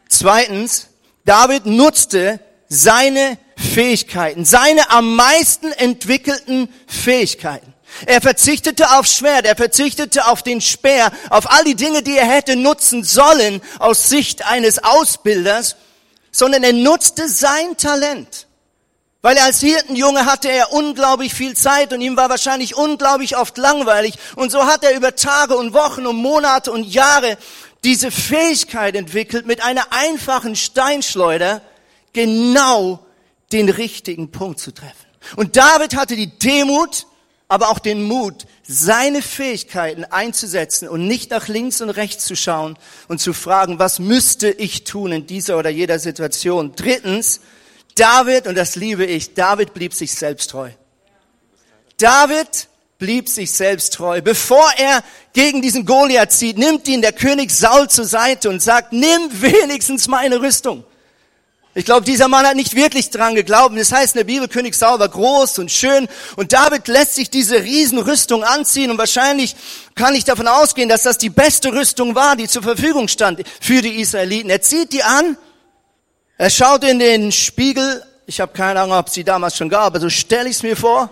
[0.07, 0.89] Zweitens,
[1.25, 7.73] David nutzte seine Fähigkeiten, seine am meisten entwickelten Fähigkeiten.
[8.05, 12.25] Er verzichtete auf Schwert, er verzichtete auf den Speer, auf all die Dinge, die er
[12.25, 15.75] hätte nutzen sollen aus Sicht eines Ausbilders,
[16.31, 18.47] sondern er nutzte sein Talent.
[19.21, 23.57] Weil er als Hirtenjunge hatte er unglaublich viel Zeit und ihm war wahrscheinlich unglaublich oft
[23.57, 24.15] langweilig.
[24.35, 27.37] Und so hat er über Tage und Wochen und Monate und Jahre
[27.83, 31.61] diese Fähigkeit entwickelt, mit einer einfachen Steinschleuder
[32.13, 33.05] genau
[33.51, 35.07] den richtigen Punkt zu treffen.
[35.35, 37.07] Und David hatte die Demut,
[37.47, 42.77] aber auch den Mut, seine Fähigkeiten einzusetzen und nicht nach links und rechts zu schauen
[43.07, 46.73] und zu fragen, was müsste ich tun in dieser oder jeder Situation.
[46.75, 47.41] Drittens,
[47.95, 50.71] David, und das liebe ich, David blieb sich selbst treu.
[51.97, 52.67] David
[53.03, 54.21] blieb sich selbst treu.
[54.21, 58.93] Bevor er gegen diesen Goliath zieht, nimmt ihn der König Saul zur Seite und sagt,
[58.93, 60.85] nimm wenigstens meine Rüstung.
[61.75, 63.77] Ich glaube, dieser Mann hat nicht wirklich dran geglaubt.
[63.77, 67.29] Das heißt in der Bibel, König Saul war groß und schön und David lässt sich
[67.29, 69.55] diese Riesenrüstung anziehen und wahrscheinlich
[69.95, 73.81] kann ich davon ausgehen, dass das die beste Rüstung war, die zur Verfügung stand für
[73.81, 74.49] die Israeliten.
[74.49, 75.35] Er zieht die an
[76.37, 78.03] er schaut in den Spiegel.
[78.25, 80.75] Ich habe keine Ahnung, ob sie damals schon gab, aber so stelle ich es mir
[80.75, 81.09] vor.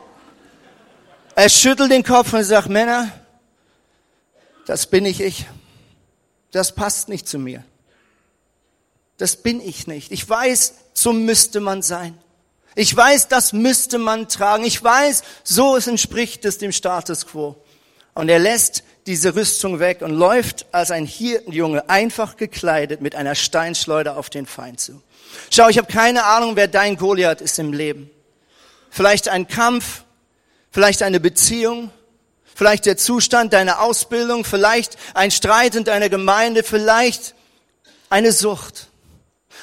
[1.42, 3.12] Er schüttelt den Kopf und sagt, Männer,
[4.68, 5.48] das bin ich ich.
[6.52, 7.64] Das passt nicht zu mir.
[9.18, 10.12] Das bin ich nicht.
[10.12, 12.16] Ich weiß, so müsste man sein.
[12.76, 14.66] Ich weiß, das müsste man tragen.
[14.66, 17.56] Ich weiß, so entspricht es dem Status quo.
[18.14, 23.34] Und er lässt diese Rüstung weg und läuft als ein Hirtenjunge einfach gekleidet mit einer
[23.34, 25.02] Steinschleuder auf den Feind zu.
[25.50, 28.12] Schau, ich habe keine Ahnung, wer dein Goliath ist im Leben.
[28.92, 30.04] Vielleicht ein Kampf,
[30.72, 31.92] vielleicht eine Beziehung,
[32.56, 37.36] vielleicht der Zustand deiner Ausbildung, vielleicht ein Streit in deiner Gemeinde, vielleicht
[38.10, 38.88] eine Sucht.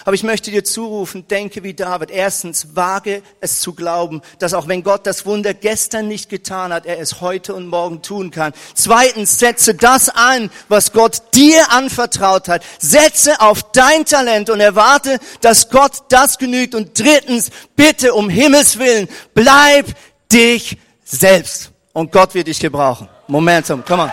[0.05, 2.11] Aber ich möchte dir zurufen, denke wie David.
[2.11, 6.87] Erstens, wage es zu glauben, dass auch wenn Gott das Wunder gestern nicht getan hat,
[6.87, 8.53] er es heute und morgen tun kann.
[8.75, 12.63] Zweitens, setze das an, was Gott dir anvertraut hat.
[12.79, 16.75] Setze auf dein Talent und erwarte, dass Gott das genügt.
[16.75, 19.87] Und drittens, bitte um Himmels Willen, bleib
[20.31, 20.79] dich
[21.11, 21.71] selbst.
[21.93, 23.09] Und Gott wird dich gebrauchen.
[23.27, 24.13] Momentum, come on.